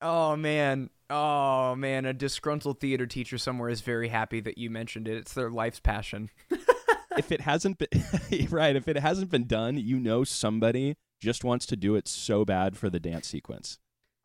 [0.00, 0.90] Oh man.
[1.10, 5.16] Oh man, a disgruntled theater teacher somewhere is very happy that you mentioned it.
[5.16, 6.28] It's their life's passion.
[7.18, 11.66] if it hasn't been right, if it hasn't been done, you know somebody just wants
[11.66, 13.78] to do it so bad for the dance sequence.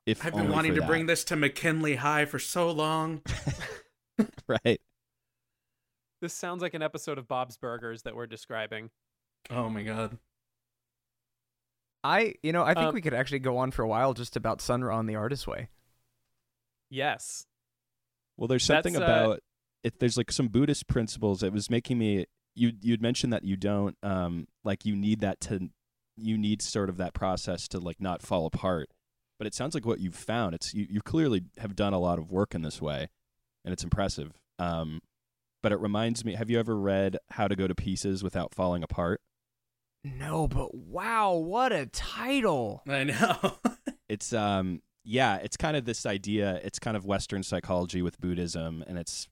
[0.06, 0.88] If I've been wanting to that.
[0.88, 3.22] bring this to McKinley High for so long.
[4.48, 4.82] right.
[6.22, 8.90] This sounds like an episode of Bob's Burgers that we're describing.
[9.50, 10.18] Oh my God.
[12.04, 14.36] I, you know, I think Um, we could actually go on for a while just
[14.36, 15.70] about Sun Ra on the Artist Way.
[16.90, 17.46] Yes.
[18.38, 19.40] Well, there's something That's, uh, about
[19.84, 20.00] it.
[20.00, 21.44] There's like some Buddhist principles.
[21.44, 22.26] It was making me.
[22.56, 25.70] You you'd mentioned that you don't um like you need that to
[26.16, 28.90] you need sort of that process to like not fall apart.
[29.40, 30.54] But it sounds like what you've found.
[30.54, 33.08] It's you, you clearly have done a lot of work in this way,
[33.66, 34.34] and it's impressive.
[34.60, 35.02] Um,
[35.64, 36.36] but it reminds me.
[36.36, 39.22] Have you ever read How to Go to Pieces Without Falling Apart?
[40.04, 42.82] No, but wow, what a title.
[42.88, 43.38] I know.
[44.10, 48.84] it's um yeah it's kind of this idea it's kind of western psychology with buddhism
[48.88, 49.28] and it's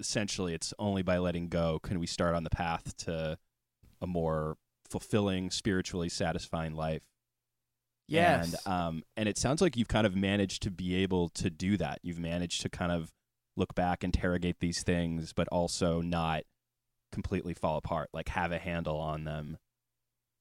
[0.00, 3.38] essentially it's only by letting go can we start on the path to
[4.02, 4.56] a more
[4.90, 7.02] fulfilling spiritually satisfying life
[8.08, 8.54] Yes.
[8.66, 11.76] and um and it sounds like you've kind of managed to be able to do
[11.78, 13.12] that you've managed to kind of
[13.56, 16.42] look back interrogate these things but also not
[17.12, 19.56] completely fall apart like have a handle on them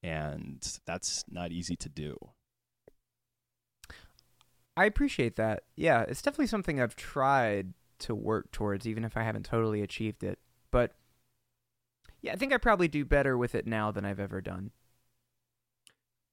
[0.04, 2.18] and that's not easy to do
[4.78, 5.64] I appreciate that.
[5.76, 10.24] Yeah, it's definitely something I've tried to work towards, even if I haven't totally achieved
[10.24, 10.40] it.
[10.72, 10.96] But
[12.22, 14.72] yeah, I think I probably do better with it now than I've ever done.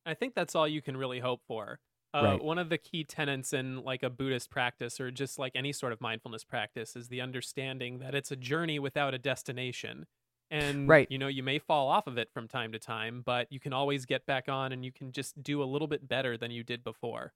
[0.05, 1.79] I think that's all you can really hope for.
[2.13, 2.45] Uh, Right.
[2.45, 5.93] One of the key tenets in like a Buddhist practice or just like any sort
[5.93, 10.07] of mindfulness practice is the understanding that it's a journey without a destination.
[10.53, 11.11] And Right.
[11.11, 13.73] you know, you may fall off of it from time to time, but you can
[13.73, 16.63] always get back on and you can just do a little bit better than you
[16.63, 17.33] did before.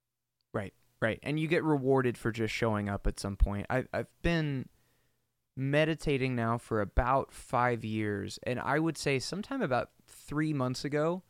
[0.52, 0.74] Right.
[1.00, 3.66] Right and you get rewarded for just showing up at some point.
[3.70, 4.68] I, I've been
[5.56, 8.38] meditating now for about five years.
[8.42, 11.22] And I would say sometime about three months ago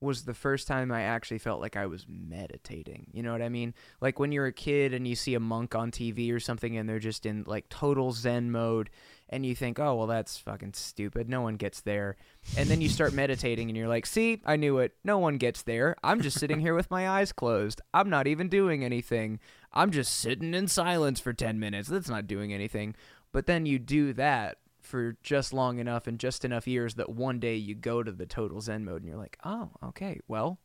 [0.00, 3.08] was the first time I actually felt like I was meditating.
[3.12, 3.74] You know what I mean?
[4.00, 6.88] Like when you're a kid and you see a monk on TV or something and
[6.88, 8.90] they're just in like total Zen mode
[9.28, 11.28] and you think, oh, well, that's fucking stupid.
[11.28, 12.16] No one gets there.
[12.56, 14.94] And then you start meditating and you're like, see, I knew it.
[15.02, 15.96] No one gets there.
[16.02, 17.80] I'm just sitting here with my eyes closed.
[17.92, 19.40] I'm not even doing anything.
[19.72, 21.88] I'm just sitting in silence for 10 minutes.
[21.88, 22.94] That's not doing anything.
[23.32, 24.58] But then you do that
[24.88, 28.26] for just long enough and just enough years that one day you go to the
[28.26, 30.58] total Zen mode and you're like, oh, okay, well,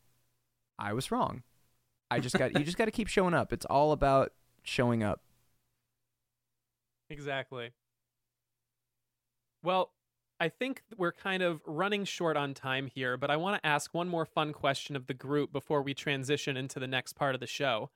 [0.80, 1.43] I was wrong.
[2.09, 3.51] I just got, you just got to keep showing up.
[3.51, 4.32] It's all about
[4.63, 5.21] showing up.
[7.09, 7.71] Exactly.
[9.61, 9.91] Well,
[10.39, 13.93] I think we're kind of running short on time here, but I want to ask
[13.93, 17.41] one more fun question of the group before we transition into the next part of
[17.41, 17.89] the show.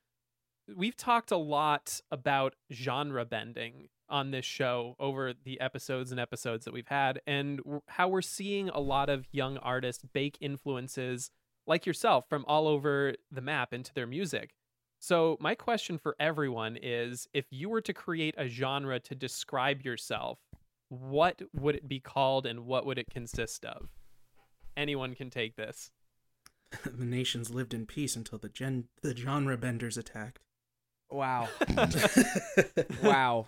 [0.75, 6.65] We've talked a lot about genre bending on this show over the episodes and episodes
[6.65, 11.31] that we've had, and how we're seeing a lot of young artists bake influences
[11.65, 14.51] like yourself from all over the map into their music.
[14.99, 19.83] So, my question for everyone is if you were to create a genre to describe
[19.83, 20.39] yourself,
[20.89, 23.89] what would it be called and what would it consist of?
[24.75, 25.91] Anyone can take this.
[26.85, 30.39] the nations lived in peace until the gen the genre benders attacked.
[31.09, 31.47] Wow.
[33.03, 33.47] wow.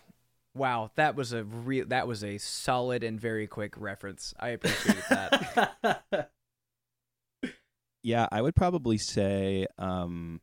[0.56, 0.92] Wow.
[0.96, 4.34] That was a real, that was a solid and very quick reference.
[4.40, 6.32] I appreciate that.
[8.04, 10.40] Yeah, I would probably say um,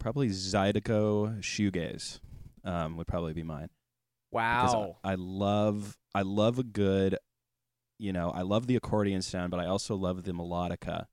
[0.00, 2.18] probably Zydeco shoegaze
[2.64, 3.70] um, would probably be mine.
[4.32, 4.96] Wow.
[5.04, 7.18] I, I love I love a good,
[7.98, 11.06] you know, I love the accordion sound, but I also love the melodica,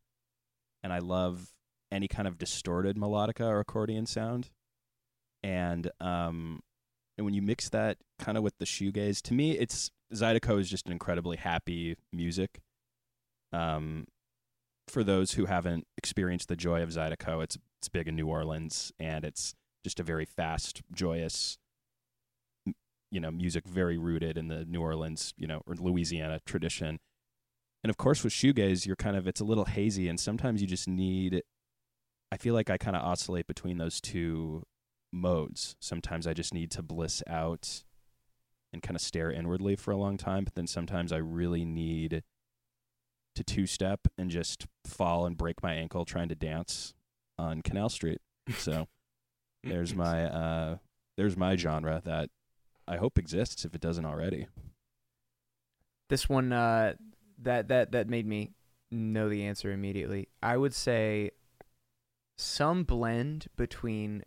[0.81, 1.49] and I love
[1.91, 4.49] any kind of distorted melodica or accordion sound,
[5.43, 6.61] and um,
[7.17, 10.69] and when you mix that kind of with the shoegaze, to me, it's Zydeco is
[10.69, 12.61] just an incredibly happy music.
[13.51, 14.07] Um,
[14.87, 18.91] for those who haven't experienced the joy of Zydeco, it's it's big in New Orleans,
[18.99, 19.53] and it's
[19.83, 21.57] just a very fast, joyous
[23.13, 26.99] you know music very rooted in the New Orleans, you know, or Louisiana tradition.
[27.83, 30.67] And of course, with shoegaze, you're kind of it's a little hazy, and sometimes you
[30.67, 31.43] just need.
[32.31, 34.63] I feel like I kind of oscillate between those two
[35.13, 35.75] modes.
[35.79, 37.83] Sometimes I just need to bliss out
[38.73, 42.23] and kind of stare inwardly for a long time, but then sometimes I really need
[43.35, 46.93] to two step and just fall and break my ankle trying to dance
[47.37, 48.21] on Canal Street.
[48.57, 48.87] So
[49.63, 50.77] there's my uh
[51.15, 52.29] there's my genre that
[52.87, 54.47] I hope exists if it doesn't already.
[56.09, 56.93] This one, uh,
[57.41, 58.51] that, that, that made me
[58.91, 60.27] know the answer immediately.
[60.41, 61.31] I would say
[62.37, 64.23] some blend between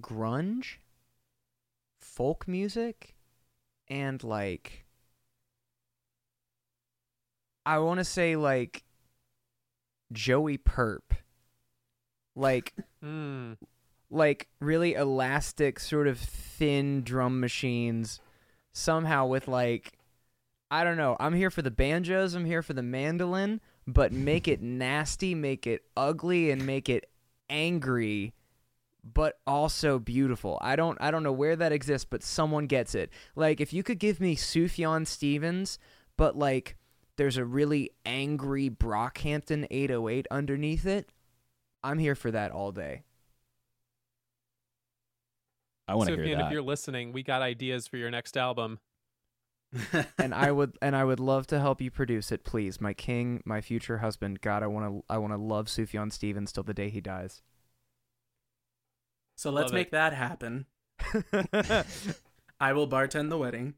[0.00, 0.78] grunge,
[2.00, 3.14] folk music,
[3.88, 4.86] and like
[7.66, 8.84] I want to say like
[10.12, 11.14] Joey Purp.
[12.34, 13.54] Like Hmm.
[14.10, 18.20] like really elastic sort of thin drum machines
[18.74, 19.98] somehow with like
[20.70, 21.16] I don't know.
[21.18, 25.66] I'm here for the banjos, I'm here for the mandolin, but make it nasty, make
[25.66, 27.10] it ugly and make it
[27.48, 28.34] angry
[29.04, 30.58] but also beautiful.
[30.60, 33.10] I don't I don't know where that exists, but someone gets it.
[33.34, 35.78] Like if you could give me Sufjan Stevens,
[36.16, 36.76] but like
[37.16, 41.12] there's a really angry Brockhampton 808 underneath it,
[41.82, 43.04] I'm here for that all day.
[45.88, 48.78] I want to Sufjan, hear if you're listening, we got ideas for your next album.
[50.18, 52.80] and I would and I would love to help you produce it, please.
[52.80, 54.40] My king, my future husband.
[54.40, 57.42] God, I want to I want to love Sufjan Stevens till the day he dies.
[59.40, 59.76] So let's Love it.
[59.76, 60.66] make that happen.
[62.60, 63.72] I will bartend the wedding.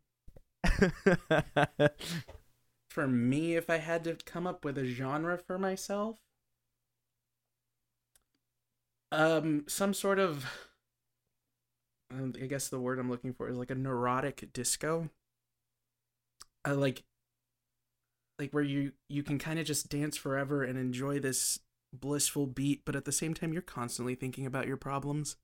[2.90, 6.18] For me, if I had to come up with a genre for myself,
[9.12, 10.46] um, some sort of,
[12.10, 15.10] um, I guess the word I'm looking for is like a neurotic disco.
[16.64, 17.04] I like,
[18.36, 21.60] like where you you can kind of just dance forever and enjoy this
[21.92, 25.36] blissful beat, but at the same time, you're constantly thinking about your problems.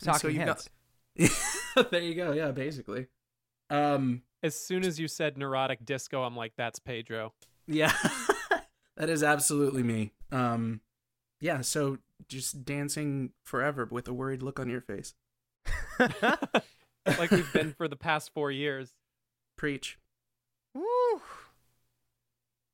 [0.00, 0.70] And Talking you've heads.
[1.18, 2.32] got- there you go.
[2.32, 3.06] Yeah, basically.
[3.68, 7.34] Um, As soon as you said neurotic disco, I'm like, that's Pedro.
[7.66, 7.92] yeah,
[8.96, 10.12] that is absolutely me.
[10.32, 10.80] Um,
[11.40, 11.60] yeah.
[11.60, 11.98] So
[12.28, 15.14] just dancing forever with a worried look on your face.
[15.98, 18.92] like we've been for the past four years.
[19.56, 19.98] Preach.
[20.74, 20.84] Woo.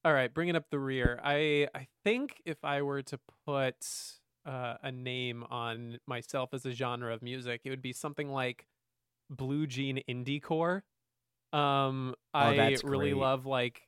[0.05, 1.19] All right, bringing up the rear.
[1.25, 3.77] I I think if I were to put
[4.47, 8.67] uh, a name on myself as a genre of music, it would be something like
[9.31, 10.85] blue jean indie core.
[11.53, 13.21] Um, I Oh, that's really great.
[13.23, 13.83] love like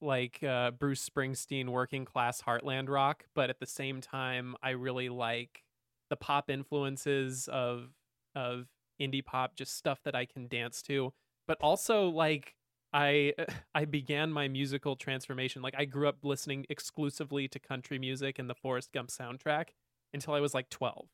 [0.00, 5.08] like uh, Bruce Springsteen working class heartland rock, but at the same time, I really
[5.08, 5.64] like
[6.10, 7.90] the pop influences of
[8.34, 8.68] of
[9.00, 11.12] indie pop, just stuff that I can dance to,
[11.46, 12.54] but also like
[12.92, 13.34] I
[13.74, 15.62] I began my musical transformation.
[15.62, 19.70] Like I grew up listening exclusively to country music and the Forrest Gump soundtrack
[20.12, 21.06] until I was like 12.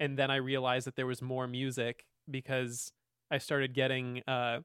[0.00, 2.92] And then I realized that there was more music because
[3.30, 4.60] I started getting uh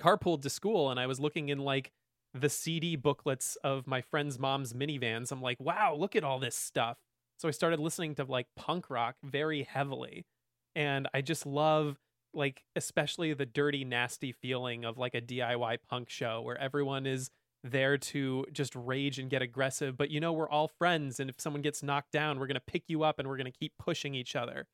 [0.00, 1.90] carpooled to school and I was looking in like
[2.34, 5.32] the CD booklets of my friends' mom's minivans.
[5.32, 6.98] I'm like, "Wow, look at all this stuff."
[7.38, 10.26] So I started listening to like punk rock very heavily.
[10.74, 11.98] And I just love
[12.34, 17.30] like especially the dirty nasty feeling of like a DIY punk show where everyone is
[17.70, 21.40] there to just rage and get aggressive but you know we're all friends and if
[21.40, 23.72] someone gets knocked down we're going to pick you up and we're going to keep
[23.78, 24.66] pushing each other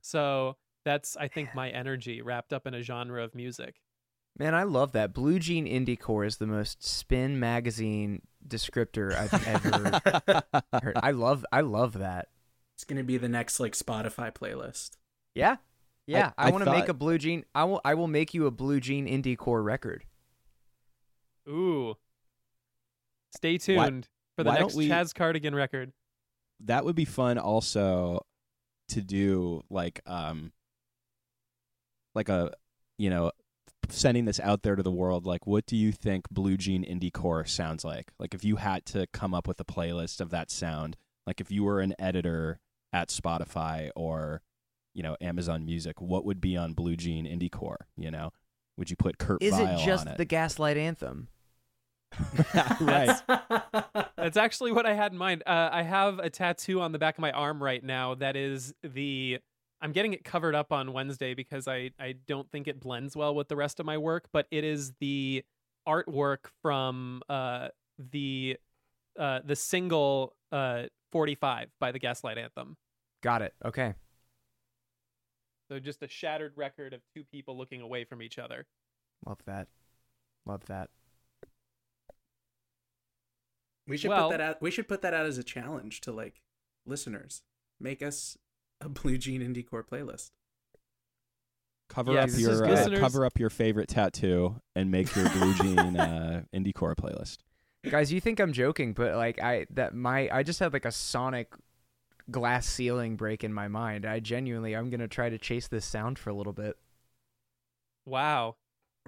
[0.00, 3.76] so that's i think my energy wrapped up in a genre of music
[4.38, 5.12] Man, I love that.
[5.12, 10.44] Blue Jean Indie Core is the most spin magazine descriptor I've ever
[10.80, 10.92] heard.
[10.94, 12.28] I love I love that.
[12.76, 14.90] It's gonna be the next like Spotify playlist.
[15.34, 15.56] Yeah.
[16.06, 18.46] Yeah, I, I want to make a Blue Jean I will I will make you
[18.46, 20.04] a Blue Jean Indie Core record.
[21.48, 21.96] ooh
[23.34, 25.92] stay tuned for the next we- chaz cardigan record.
[26.60, 28.22] That would be fun also
[28.88, 30.52] to do like um
[32.14, 32.52] like a
[32.96, 33.30] you know
[33.90, 37.12] sending this out there to the world like what do you think blue jean indie
[37.12, 38.10] core sounds like?
[38.18, 41.50] Like if you had to come up with a playlist of that sound like if
[41.50, 42.58] you were an editor
[42.92, 44.42] at spotify or
[44.94, 48.30] you know amazon music what would be on blue jean indie core you know?
[48.78, 50.18] Would you put kurt Is Vile it just on it?
[50.18, 51.28] the Gaslight anthem?
[52.80, 53.20] right
[54.16, 55.42] That's actually what I had in mind.
[55.46, 58.74] Uh, I have a tattoo on the back of my arm right now that is
[58.82, 59.38] the.
[59.80, 63.32] I'm getting it covered up on Wednesday because I, I don't think it blends well
[63.32, 65.44] with the rest of my work, but it is the
[65.86, 67.68] artwork from uh,
[68.10, 68.56] the
[69.18, 72.76] uh, the single uh, 45 by the Gaslight Anthem.
[73.22, 73.54] Got it.
[73.64, 73.94] Okay.
[75.68, 78.66] So just a shattered record of two people looking away from each other.
[79.26, 79.68] Love that.
[80.46, 80.90] Love that.
[83.88, 84.62] We should Well- put that out.
[84.62, 86.40] We should put that out as a challenge to like
[86.86, 87.42] listeners.
[87.80, 88.36] Make us
[88.80, 90.30] a Blue Jean Indie Core playlist.
[91.88, 95.96] cover Yes, up your uh, cover up your favorite tattoo and make your blue jean
[95.98, 97.38] uh, indie core playlist
[97.88, 100.92] Guys, you think I'm joking, but like I that my I just had like a
[100.92, 101.54] sonic
[102.30, 104.04] glass ceiling break in my mind.
[104.04, 106.76] I genuinely I'm going to try to chase this sound for a little bit.
[108.04, 108.56] Wow.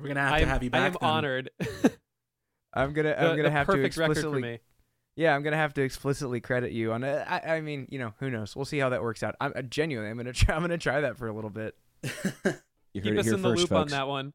[0.01, 0.81] We're gonna have I to have you back.
[0.83, 1.11] I am then.
[1.11, 1.51] honored.
[2.73, 4.59] I'm going to The- I'm gonna have to perfect record for explicitly me.
[5.21, 7.27] Yeah, I'm gonna have to explicitly credit you on it.
[7.29, 8.57] I, I mean, you know, who knows?
[8.57, 9.35] We'll see how that works out.
[9.39, 10.55] I'm uh, genuinely, I'm gonna try.
[10.55, 11.75] I'm gonna try that for a little bit.
[12.03, 12.11] you
[12.95, 14.33] Keep heard it us here in the first loop folks on that one.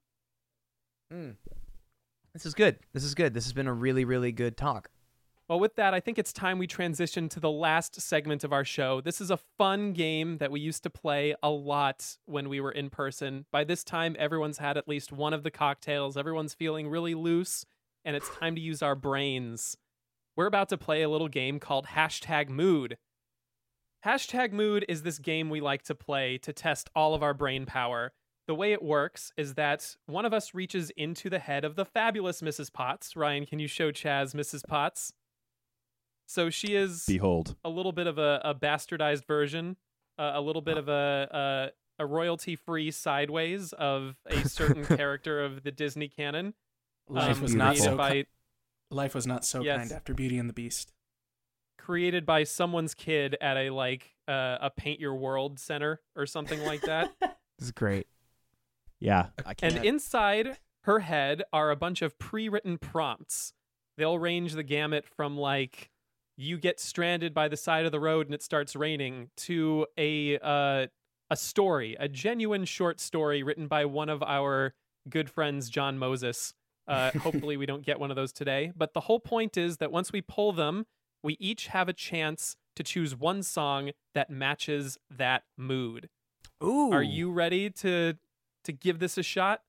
[1.11, 1.37] Mm.
[2.33, 2.77] This is good.
[2.93, 3.33] This is good.
[3.33, 4.91] This has been a really, really good talk.
[5.47, 8.63] Well, with that, I think it's time we transition to the last segment of our
[8.63, 9.01] show.
[9.01, 12.71] This is a fun game that we used to play a lot when we were
[12.71, 13.47] in person.
[13.51, 17.65] By this time, everyone's had at least one of the cocktails, everyone's feeling really loose,
[18.03, 19.77] and it's time to use our brains.
[20.35, 22.97] We're about to play a little game called Hashtag Mood.
[24.05, 27.65] Hashtag Mood is this game we like to play to test all of our brain
[27.65, 28.11] power.
[28.47, 31.85] The way it works is that one of us reaches into the head of the
[31.85, 32.71] fabulous Mrs.
[32.71, 33.15] Potts.
[33.15, 34.61] Ryan, can you show Chaz Mrs.
[34.67, 35.13] Potts?
[36.27, 39.77] So she is behold a little bit of a, a bastardized version,
[40.19, 45.43] uh, a little bit of a a, a royalty free sideways of a certain character
[45.43, 46.53] of the Disney canon.
[47.07, 47.95] Life um, was not so.
[47.95, 48.25] by
[48.91, 49.77] Life was not so Yes.
[49.79, 50.91] kind after Beauty and the Beast.
[51.77, 56.63] created by someone's kid at a like uh, a paint your world center or something
[56.63, 57.11] like that.
[57.57, 58.07] This is great.
[58.99, 63.53] yeah i can't and inside her head are a bunch of pre-written prompts.
[63.97, 65.89] They'll range the gamut from like
[66.37, 70.37] you get stranded by the side of the road and it starts raining to a
[70.39, 70.87] uh,
[71.29, 74.73] a story, a genuine short story written by one of our
[75.09, 76.53] good friends, John Moses.
[76.87, 78.71] Uh, hopefully, we don't get one of those today.
[78.75, 80.85] But the whole point is that once we pull them,
[81.23, 86.09] we each have a chance to choose one song that matches that mood.
[86.63, 86.91] Ooh.
[86.91, 88.15] Are you ready to
[88.63, 89.61] to give this a shot?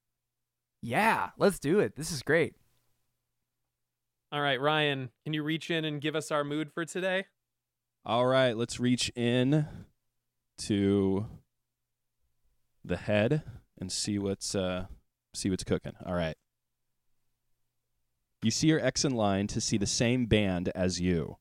[0.83, 1.97] Yeah, let's do it.
[1.97, 2.55] This is great.
[4.33, 7.27] All right, Ryan, can you reach in and give us our mood for today?
[8.05, 9.67] All right, let's reach in
[10.59, 11.27] to
[12.85, 13.43] the head
[13.79, 14.87] and see what's uh
[15.35, 15.93] see what's cooking.
[16.05, 16.37] All right.
[18.47, 21.39] You see your ex in line to see the same band as you.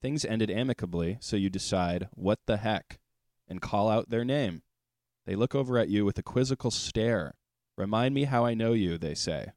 [0.00, 3.00] Things ended amicably, so you decide, what the heck,
[3.46, 4.62] and call out their name.
[5.26, 7.34] They look over at you with a quizzical stare.
[7.76, 9.48] Remind me how I know you, they say.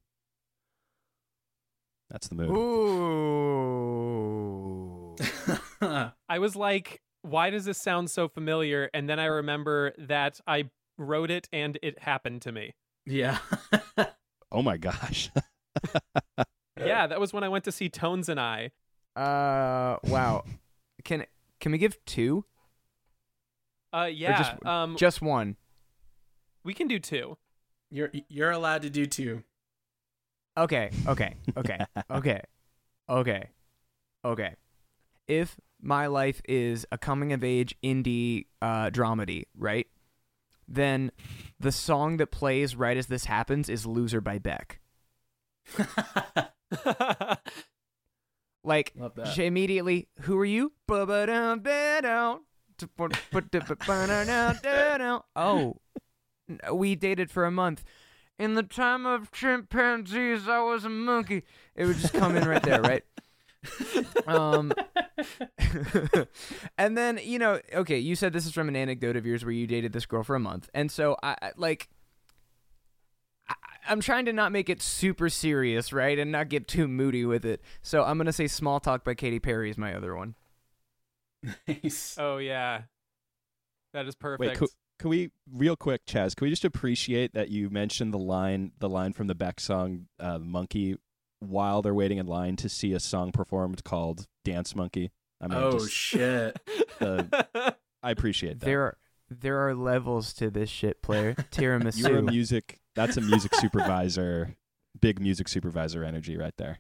[2.10, 2.50] That's the mood.
[2.50, 3.16] Ooh.
[6.28, 8.90] I was like, why does this sound so familiar?
[8.94, 12.74] And then I remember that I wrote it and it happened to me.
[13.06, 13.38] yeah.
[14.52, 15.32] Oh my gosh.
[16.78, 18.72] Yeah, that was when I went to see Tones and I.
[19.16, 20.44] uh, wow.
[21.04, 21.26] Can
[21.60, 22.46] can we give two?
[23.94, 25.56] Uh, yeah, just- um, Just one.
[26.64, 27.38] we can do two.
[27.92, 29.44] you're you're allowed to do two.
[30.58, 30.90] Okay.
[31.08, 31.36] Okay.
[31.56, 31.80] Okay.
[32.12, 32.42] okay.
[33.10, 33.50] Okay.
[34.26, 34.56] Okay.
[35.28, 39.88] If my life is a coming of age indie uh, dramedy, right?
[40.68, 41.12] Then
[41.60, 44.80] the song that plays right as this happens is "Loser" by Beck.
[48.64, 49.28] Like Love that.
[49.28, 50.74] sh- immediately, who are you?
[55.36, 55.78] Oh,
[56.74, 57.84] we dated for a month.
[58.38, 61.44] In the time of chimpanzees, I was a monkey.
[61.76, 63.04] It would just come in right there, right?
[64.28, 64.74] um,
[66.78, 69.54] and then you know, okay, you said this is from an anecdote of yours where
[69.54, 71.88] you dated this girl for a month, and so I- like.
[73.88, 77.26] I, I'm trying to not make it super serious, right, and not get too moody
[77.26, 77.62] with it.
[77.82, 80.36] So I'm gonna say "Small Talk" by Katy Perry is my other one.
[81.68, 82.16] nice.
[82.20, 82.84] oh yeah,
[83.94, 84.40] that is perfect.
[84.40, 84.70] Wait, could,
[85.00, 86.36] can we real quick, Chaz?
[86.36, 90.08] Can we just appreciate that you mentioned the line, the line from the Beck song
[90.20, 90.98] uh, "Monkey"
[91.40, 95.12] while they're waiting in line to see a song performed called "Dance Monkey"?
[95.42, 96.60] I mean, oh just, shit.
[97.00, 98.66] the- I appreciate that.
[98.66, 98.98] There are
[99.30, 101.34] there are levels to this shit player.
[101.52, 102.08] Tiramisu.
[102.08, 102.80] You're a music.
[102.96, 104.56] That's a music supervisor.
[105.02, 106.80] Big music supervisor energy right there.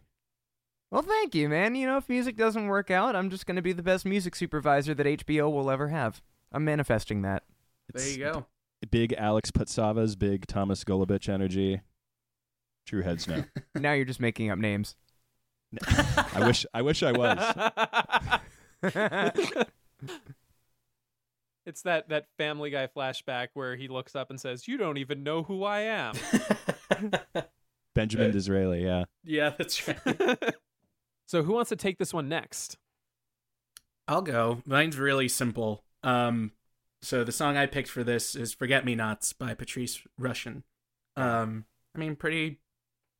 [0.91, 1.75] well, thank you, man.
[1.75, 4.93] You know, if music doesn't work out, I'm just gonna be the best music supervisor
[4.93, 6.21] that HBO will ever have.
[6.51, 7.43] I'm manifesting that.
[7.93, 8.45] There you go.
[8.89, 11.81] Big Alex Patsavas, big Thomas Golubic energy.
[12.85, 13.43] True heads know.
[13.75, 14.95] now you're just making up names.
[15.87, 16.65] I wish.
[16.73, 17.37] I wish I was.
[21.65, 25.23] it's that that Family Guy flashback where he looks up and says, "You don't even
[25.23, 26.15] know who I am."
[27.95, 28.83] Benjamin Disraeli.
[28.83, 29.05] Yeah.
[29.23, 29.97] yeah, that's right.
[31.27, 32.77] so who wants to take this one next?
[34.07, 34.61] I'll go.
[34.65, 35.83] Mine's really simple.
[36.03, 36.51] Um,
[37.01, 40.63] so the song I picked for this is "Forget Me Nots" by Patrice Rushen.
[41.15, 42.59] Um, I mean, pretty,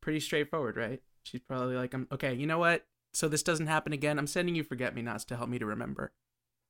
[0.01, 1.01] pretty straightforward, right?
[1.23, 2.33] She's probably like, "I'm okay.
[2.33, 2.85] You know what?
[3.13, 4.19] So this doesn't happen again.
[4.19, 6.11] I'm sending you "Forget Me Nots" to help me to remember."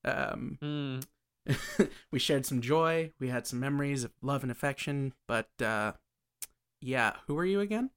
[0.05, 0.99] Um, Hmm.
[2.11, 3.11] we shared some joy.
[3.19, 5.13] We had some memories of love and affection.
[5.27, 5.93] But uh,
[6.81, 7.89] yeah, who are you again?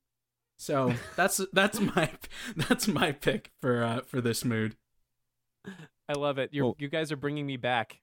[0.59, 2.11] So that's that's my
[2.57, 4.76] that's my pick for uh, for this mood.
[6.09, 6.51] I love it.
[6.53, 8.01] You Well- you guys are bringing me back.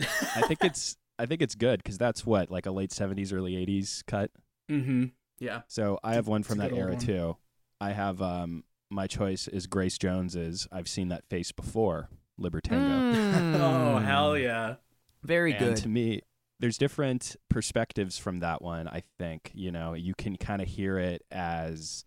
[0.00, 0.96] I think it's.
[1.20, 4.30] I think it's good because that's what like a late '70s, early '80s cut.
[4.70, 5.06] Mm-hmm.
[5.40, 5.62] Yeah.
[5.66, 6.98] So I have one from that era one.
[7.00, 7.36] too.
[7.80, 12.08] I have um my choice is Grace Jones's I've seen that face before,
[12.40, 13.16] Libertango.
[13.58, 14.04] Oh Mm.
[14.04, 14.76] hell yeah!
[15.22, 15.76] Very and good.
[15.78, 16.22] to me,
[16.60, 19.50] there's different perspectives from that one, I think.
[19.54, 22.04] You know, you can kind of hear it as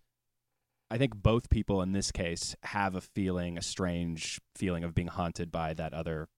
[0.90, 5.08] I think both people in this case have a feeling, a strange feeling of being
[5.08, 6.28] haunted by that other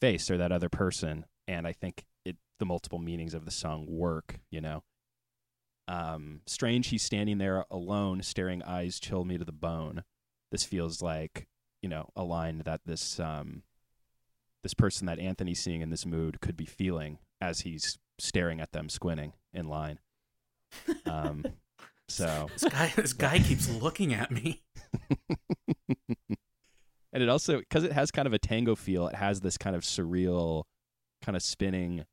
[0.00, 1.26] face or that other person.
[1.46, 4.82] And I think it the multiple meanings of the song work, you know.
[5.88, 10.04] Um, strange he's standing there alone, staring eyes chill me to the bone.
[10.50, 11.48] This feels like,
[11.82, 13.62] you know, a line that this um
[14.62, 18.72] this person that Anthony's seeing in this mood could be feeling as he's staring at
[18.72, 19.98] them squinting in line.
[21.06, 21.44] Um,
[22.08, 24.62] so, This guy, this guy keeps looking at me.
[27.12, 29.74] and it also because it has kind of a tango feel, it has this kind
[29.76, 30.64] of surreal,
[31.22, 32.04] kind of spinning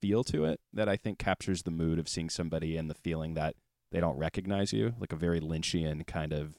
[0.00, 3.34] feel to it that I think captures the mood of seeing somebody and the feeling
[3.34, 3.56] that
[3.92, 6.54] they don't recognize you, like a very Lynchian kind of.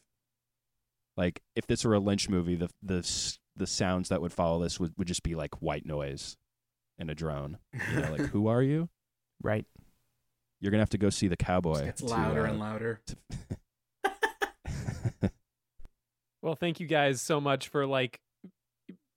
[1.16, 4.62] Like if this were a Lynch movie, the the s- the sounds that would follow
[4.62, 6.38] this would, would just be like white noise
[6.98, 7.58] and a drone.
[7.94, 8.90] You know, like who are you?
[9.42, 9.66] right.
[10.60, 11.86] You're gonna have to go see the It cowboy.
[11.86, 13.02] gets to, louder uh, and louder.
[13.06, 13.18] to-
[16.42, 18.20] Well, thank you guys so much for like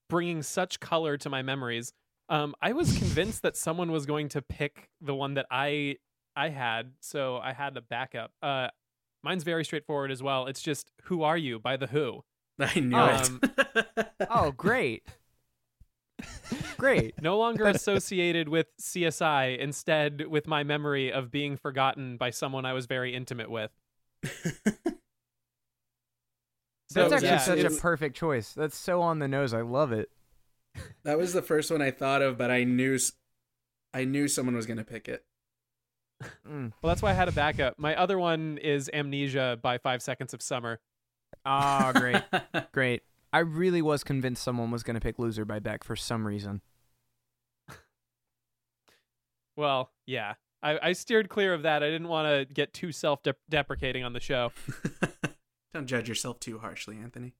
[0.08, 1.92] bringing such color to my memories.
[2.28, 5.96] Um, I was convinced that someone was going to pick the one that I
[6.34, 8.32] I had, so I had the backup.
[8.42, 8.68] Uh,
[9.22, 10.46] mine's very straightforward as well.
[10.46, 12.22] It's just "Who Are You" by the Who.
[12.58, 13.66] I knew Um, it.
[14.28, 15.02] Oh, great.
[16.76, 17.20] great.
[17.22, 22.72] No longer associated with CSI, instead with my memory of being forgotten by someone I
[22.72, 23.70] was very intimate with.
[24.22, 24.30] So,
[26.94, 28.52] That's actually yeah, such a perfect choice.
[28.52, 29.54] That's so on the nose.
[29.54, 30.10] I love it.
[31.04, 32.98] that was the first one I thought of, but I knew
[33.92, 35.24] I knew someone was gonna pick it.
[36.46, 36.72] Mm.
[36.82, 37.78] Well, that's why I had a backup.
[37.78, 40.80] My other one is Amnesia by Five Seconds of Summer.
[41.46, 42.22] Ah, great.
[42.72, 43.02] Great.
[43.32, 46.62] I really was convinced someone was going to pick Loser by Beck for some reason.
[49.56, 50.34] Well, yeah.
[50.62, 51.82] I, I steered clear of that.
[51.82, 54.52] I didn't want to get too self deprecating on the show.
[55.74, 57.34] Don't judge yourself too harshly, Anthony.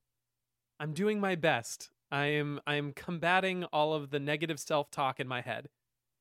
[0.78, 1.90] I'm doing my best.
[2.10, 5.68] I am I am combating all of the negative self-talk in my head.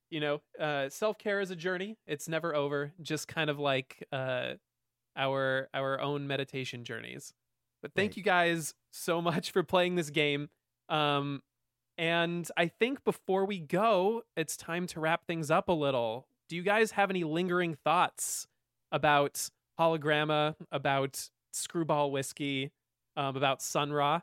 [0.09, 1.97] You know, uh, self-care is a journey.
[2.07, 2.93] It's never over.
[3.01, 4.53] Just kind of like uh,
[5.15, 7.33] our our own meditation journeys.
[7.81, 8.17] But thank Right.
[8.17, 10.49] you guys so much for playing this game.
[10.89, 11.41] Um,
[11.97, 16.27] and I think before we go, it's time to wrap things up a little.
[16.47, 18.47] Do you guys have any lingering thoughts
[18.91, 19.49] about
[19.79, 22.71] hologramma, about Skrewball whiskey,
[23.15, 24.21] um, about Sun Ra?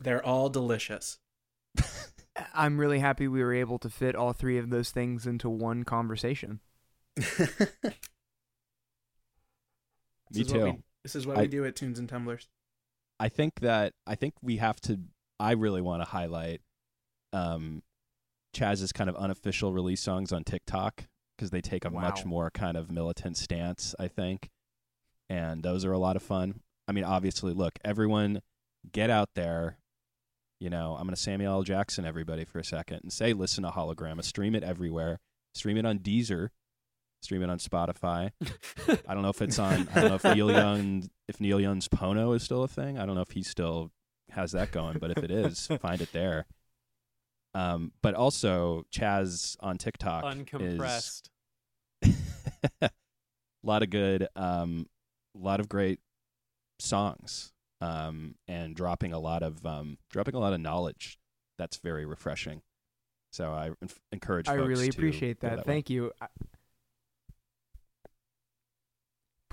[0.00, 1.18] They're all delicious.
[2.54, 5.84] I'm really happy we were able to fit all three of those things into one
[5.84, 6.60] conversation.
[10.32, 10.82] Me This is what we- too.
[11.04, 12.48] this is what I- we do at Tunes and Tumblers.
[13.18, 15.00] I think that I think we have to.
[15.38, 16.60] I really want to highlight
[17.32, 17.82] um,
[18.54, 21.06] Chaz's kind of unofficial release songs on TikTok
[21.36, 23.94] because they take a much more kind of militant stance.
[23.98, 24.48] I think,
[25.28, 26.60] and those are a lot of fun.
[26.88, 28.42] I mean, obviously, look, everyone,
[28.92, 29.78] get out there.
[30.58, 31.62] You know, I'm going to Samuel L.
[31.62, 35.18] Jackson everybody for a second and say, listen to Hologramma, stream it everywhere,
[35.54, 36.48] stream it on Deezer,
[37.22, 38.30] stream it on Spotify.
[39.08, 39.88] I don't know if it's on.
[39.94, 42.98] I don't know if Neil Young, if Neil Young's Pono is still a thing.
[42.98, 43.90] I don't know if he still
[44.30, 46.46] has that going, but if it is, find it there.
[47.54, 51.28] Um, but also Chaz on TikTok Uncompressed.
[52.02, 52.14] is
[52.80, 52.90] a
[53.62, 54.86] lot of good, um,
[55.36, 55.98] a lot of great
[56.78, 61.18] songs, um, and dropping a lot of um, dropping a lot of knowledge.
[61.58, 62.62] That's very refreshing.
[63.32, 64.48] So I enf- encourage.
[64.48, 65.58] I folks really to appreciate go that.
[65.58, 65.64] way.
[65.66, 66.12] Thank you.
[66.20, 66.28] I-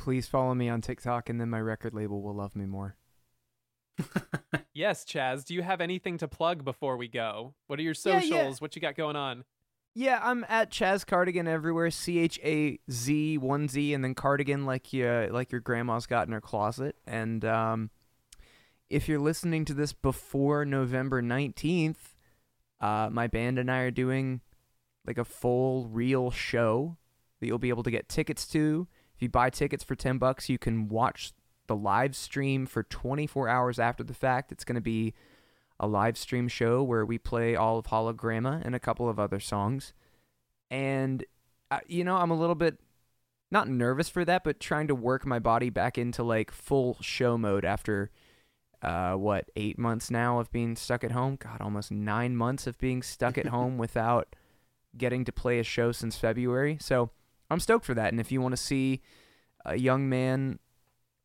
[0.07, 2.95] Please follow me on TikTok, and then my record label will love me more.
[4.73, 5.43] Yes, Chaz.
[5.43, 7.55] Do you have anything to plug before we go?
[7.65, 8.31] What are your Yeah, socials?
[8.31, 8.53] yeah.
[8.59, 9.43] What you got going on?
[9.95, 11.91] Yeah, I'm at Chaz Cardigan everywhere.
[11.91, 16.25] C H A Z one Z, and then Cardigan like you like your grandma's got
[16.27, 16.95] in her closet.
[17.05, 17.89] And um,
[18.89, 22.15] if you're listening to this before November nineteenth,
[22.79, 24.39] uh, my band and I are doing
[25.05, 26.95] like a full real show
[27.41, 28.87] that you'll be able to get tickets to.
[29.17, 31.33] If you buy tickets for ten bucks, you can watch
[31.65, 34.51] the live stream for 24 hours after the fact.
[34.51, 35.15] It's going to be
[35.79, 39.39] a live stream show where we play all of Hologramma and a couple of other
[39.39, 39.91] songs.
[40.69, 41.25] And,
[41.71, 42.77] uh, you know, I'm a little bit
[43.49, 47.39] not nervous for that, but trying to work my body back into like full show
[47.39, 48.11] mode after,
[48.83, 51.37] uh, what, eight months now of being stuck at home?
[51.39, 54.35] God, almost nine months of being stuck at home without
[54.95, 56.77] getting to play a show since February.
[56.79, 57.09] So
[57.49, 58.11] I'm stoked for that.
[58.11, 59.01] And if you want to see
[59.65, 60.59] a young man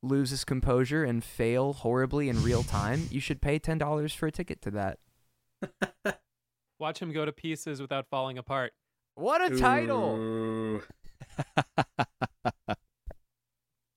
[0.03, 4.27] lose his composure and fail horribly in real time, you should pay ten dollars for
[4.27, 4.99] a ticket to that.
[6.79, 8.73] Watch him go to pieces without falling apart.
[9.15, 10.81] What a title!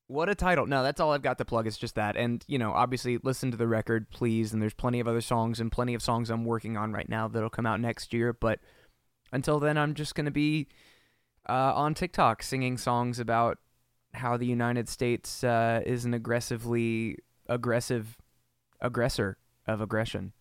[0.07, 0.67] What a title!
[0.67, 1.65] No, that's all I've got to plug.
[1.65, 4.53] It's just that, and you know, obviously, listen to the record, please.
[4.53, 7.27] And there's plenty of other songs and plenty of songs I'm working on right now
[7.27, 8.31] that'll come out next year.
[8.31, 8.59] But
[9.31, 10.67] until then, I'm just gonna be
[11.47, 13.57] uh, on TikTok singing songs about
[14.13, 17.17] how the United States uh, is an aggressively
[17.47, 18.17] aggressive
[18.81, 19.37] aggressor
[19.67, 20.33] of aggression.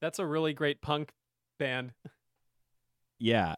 [0.00, 1.12] That's a really great punk
[1.58, 1.92] band.
[3.18, 3.54] Yeah.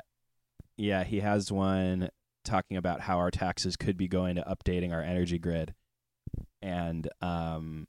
[0.76, 2.10] Yeah, he has one
[2.44, 5.74] talking about how our taxes could be going to updating our energy grid.
[6.60, 7.86] And um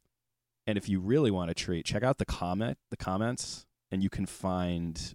[0.67, 4.09] and if you really want to treat, check out the comment the comments and you
[4.09, 5.13] can find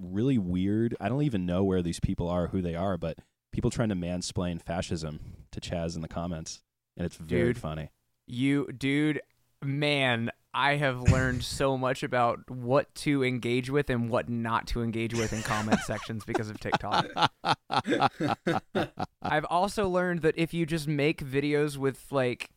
[0.00, 3.18] really weird I don't even know where these people are, who they are, but
[3.52, 5.20] people trying to mansplain fascism
[5.52, 6.62] to Chaz in the comments.
[6.96, 7.58] And it's very Dude.
[7.58, 7.90] funny.
[8.26, 9.22] You, dude,
[9.62, 14.82] man, I have learned so much about what to engage with and what not to
[14.82, 17.06] engage with in comment sections because of TikTok.
[19.22, 22.50] I've also learned that if you just make videos with like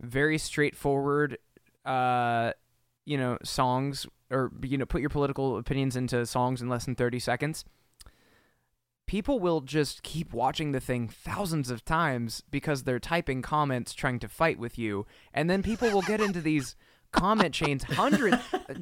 [0.00, 1.36] very straightforward
[1.84, 2.52] uh,
[3.04, 6.94] you know, songs or you know, put your political opinions into songs in less than
[6.94, 7.64] 30 seconds,
[9.06, 14.18] people will just keep watching the thing thousands of times because they're typing comments trying
[14.18, 15.06] to fight with you.
[15.34, 16.76] And then people will get into these
[17.12, 18.38] comment chains, hundreds.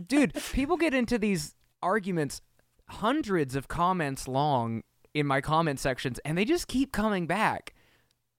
[0.07, 2.43] Dude, people get into these arguments
[2.89, 4.83] hundreds of comments long
[5.15, 7.75] in my comment sections and they just keep coming back.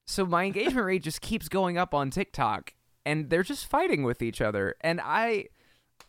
[0.06, 4.22] So my engagement rate just keeps going up on TikTok and they're just fighting with
[4.22, 4.76] each other.
[4.80, 5.46] And I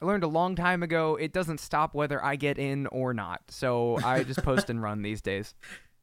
[0.02, 3.41] I learned a long time ago it doesn't stop whether I get in or not.
[3.50, 5.56] So I just post and run these days.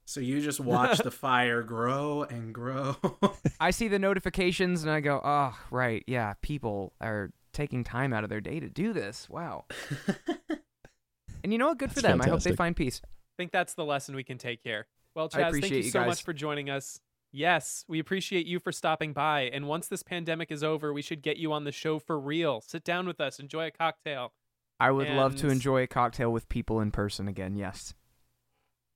[0.06, 2.96] So you just watch the fire grow and grow.
[3.60, 6.02] I see the notifications and I go, "Oh, right.
[6.08, 9.28] Yeah, people are taking time out of their day to do this.
[9.30, 9.66] Wow."
[11.44, 11.78] and you know what?
[11.78, 12.22] Good for That's them.
[12.22, 13.00] I hope they find peace.
[13.04, 14.88] I think that's the lesson we can take here.
[15.14, 16.08] Well, I Chaz, thank you you so guys.
[16.08, 17.00] much for joining us.
[17.32, 19.42] Yes, we appreciate you for stopping by.
[19.42, 22.60] And once this pandemic is over, we should get you on the show for real.
[22.60, 24.32] Sit down with us, enjoy a cocktail.
[24.80, 27.54] I would love to enjoy a cocktail with people in person again.
[27.54, 27.94] Yes.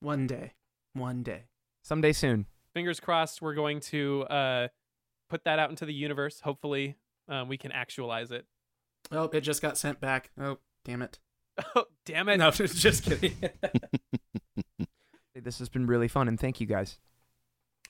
[0.00, 0.54] one day.
[0.94, 1.44] One day.
[1.82, 2.46] Someday soon.
[2.72, 4.68] Fingers crossed, we're going to uh,
[5.28, 6.40] put that out into the universe.
[6.40, 6.96] Hopefully,
[7.28, 8.46] um, we can actualize it.
[9.12, 10.30] Oh, it just got sent back.
[10.40, 11.18] Oh, damn it.
[11.76, 12.38] Oh, damn it.
[12.38, 13.34] No, just kidding.
[15.36, 16.98] This has been really fun and thank you guys.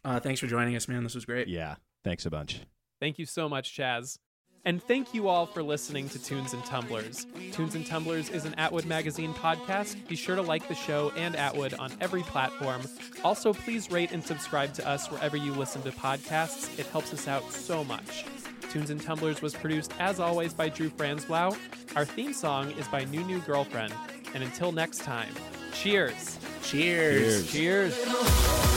[0.05, 1.03] Uh, thanks for joining us, man.
[1.03, 1.49] This was great.
[1.49, 1.77] Yeah.
[2.05, 2.61] Thanks a bunch.
[3.01, 4.19] Thank you so much, Chaz.
[4.67, 7.27] And thank you all for listening to Tunes and Tumblers.
[7.53, 10.09] Tunes and Tumblers is an Atwood Magazine podcast.
[10.09, 12.81] Be sure to like the show and Atwood on every platform.
[13.23, 16.79] Also, please rate and subscribe to us wherever you listen to podcasts.
[16.79, 18.25] It helps us out so much.
[18.71, 21.59] Tunes and Tumblers was produced, as always, by Drew Franzblau.
[21.95, 23.93] Our theme song is by New New Girlfriend.
[24.33, 25.33] And until next time,
[25.75, 26.39] cheers.
[26.63, 27.51] Cheers.
[27.51, 27.97] Cheers.
[28.03, 28.74] Cheers.